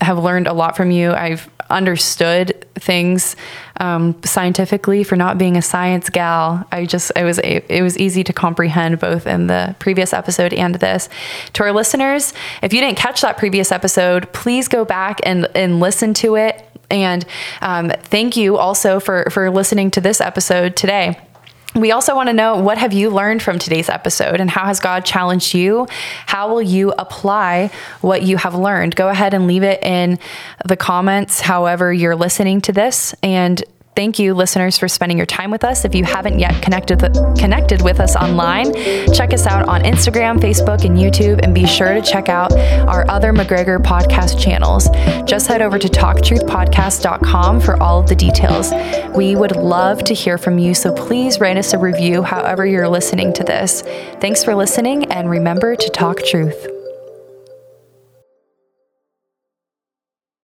have 0.00 0.18
learned 0.18 0.46
a 0.46 0.52
lot 0.52 0.76
from 0.76 0.90
you. 0.90 1.12
I've 1.12 1.48
understood 1.70 2.66
things 2.76 3.36
um, 3.78 4.16
scientifically 4.24 5.04
for 5.04 5.16
not 5.16 5.38
being 5.38 5.56
a 5.56 5.62
science 5.62 6.08
gal. 6.08 6.66
I 6.72 6.86
just 6.86 7.12
it 7.14 7.24
was 7.24 7.38
it 7.38 7.82
was 7.82 7.98
easy 7.98 8.24
to 8.24 8.32
comprehend 8.32 8.98
both 8.98 9.26
in 9.26 9.46
the 9.48 9.74
previous 9.78 10.12
episode 10.12 10.52
and 10.54 10.76
this. 10.76 11.08
To 11.54 11.64
our 11.64 11.72
listeners, 11.72 12.32
if 12.62 12.72
you 12.72 12.80
didn't 12.80 12.98
catch 12.98 13.20
that 13.20 13.36
previous 13.36 13.72
episode, 13.72 14.32
please 14.32 14.68
go 14.68 14.84
back 14.84 15.20
and 15.24 15.48
and 15.54 15.80
listen 15.80 16.14
to 16.14 16.36
it. 16.36 16.64
And 16.90 17.26
um, 17.60 17.90
thank 18.04 18.36
you 18.36 18.56
also 18.56 18.98
for 19.00 19.28
for 19.30 19.50
listening 19.50 19.90
to 19.92 20.00
this 20.00 20.20
episode 20.20 20.76
today. 20.76 21.18
We 21.78 21.92
also 21.92 22.16
want 22.16 22.28
to 22.28 22.32
know 22.32 22.56
what 22.56 22.76
have 22.78 22.92
you 22.92 23.08
learned 23.08 23.40
from 23.40 23.58
today's 23.58 23.88
episode 23.88 24.40
and 24.40 24.50
how 24.50 24.64
has 24.64 24.80
God 24.80 25.04
challenged 25.04 25.54
you? 25.54 25.86
How 26.26 26.48
will 26.48 26.62
you 26.62 26.92
apply 26.98 27.70
what 28.00 28.22
you 28.22 28.36
have 28.36 28.54
learned? 28.54 28.96
Go 28.96 29.08
ahead 29.08 29.32
and 29.32 29.46
leave 29.46 29.62
it 29.62 29.80
in 29.82 30.18
the 30.64 30.76
comments 30.76 31.40
however 31.40 31.92
you're 31.92 32.16
listening 32.16 32.60
to 32.62 32.72
this 32.72 33.14
and 33.22 33.62
Thank 33.98 34.20
you, 34.20 34.32
listeners, 34.32 34.78
for 34.78 34.86
spending 34.86 35.18
your 35.18 35.26
time 35.26 35.50
with 35.50 35.64
us. 35.64 35.84
If 35.84 35.92
you 35.92 36.04
haven't 36.04 36.38
yet 36.38 36.62
connected 36.62 37.00
connected 37.36 37.82
with 37.82 37.98
us 37.98 38.14
online, 38.14 38.72
check 39.12 39.32
us 39.32 39.44
out 39.44 39.68
on 39.68 39.82
Instagram, 39.82 40.38
Facebook, 40.38 40.84
and 40.84 40.96
YouTube, 40.96 41.40
and 41.42 41.52
be 41.52 41.66
sure 41.66 41.94
to 41.94 42.00
check 42.00 42.28
out 42.28 42.52
our 42.86 43.04
other 43.10 43.32
McGregor 43.32 43.78
podcast 43.78 44.40
channels. 44.40 44.88
Just 45.28 45.48
head 45.48 45.62
over 45.62 45.80
to 45.80 45.88
talktruthpodcast.com 45.88 47.58
for 47.58 47.82
all 47.82 47.98
of 47.98 48.08
the 48.08 48.14
details. 48.14 48.70
We 49.16 49.34
would 49.34 49.56
love 49.56 50.04
to 50.04 50.14
hear 50.14 50.38
from 50.38 50.60
you, 50.60 50.74
so 50.74 50.94
please 50.94 51.40
write 51.40 51.56
us 51.56 51.72
a 51.72 51.78
review 51.78 52.22
however 52.22 52.64
you're 52.64 52.88
listening 52.88 53.32
to 53.32 53.42
this. 53.42 53.82
Thanks 54.20 54.44
for 54.44 54.54
listening, 54.54 55.10
and 55.10 55.28
remember 55.28 55.74
to 55.74 55.90
talk 55.90 56.22
truth. 56.22 56.77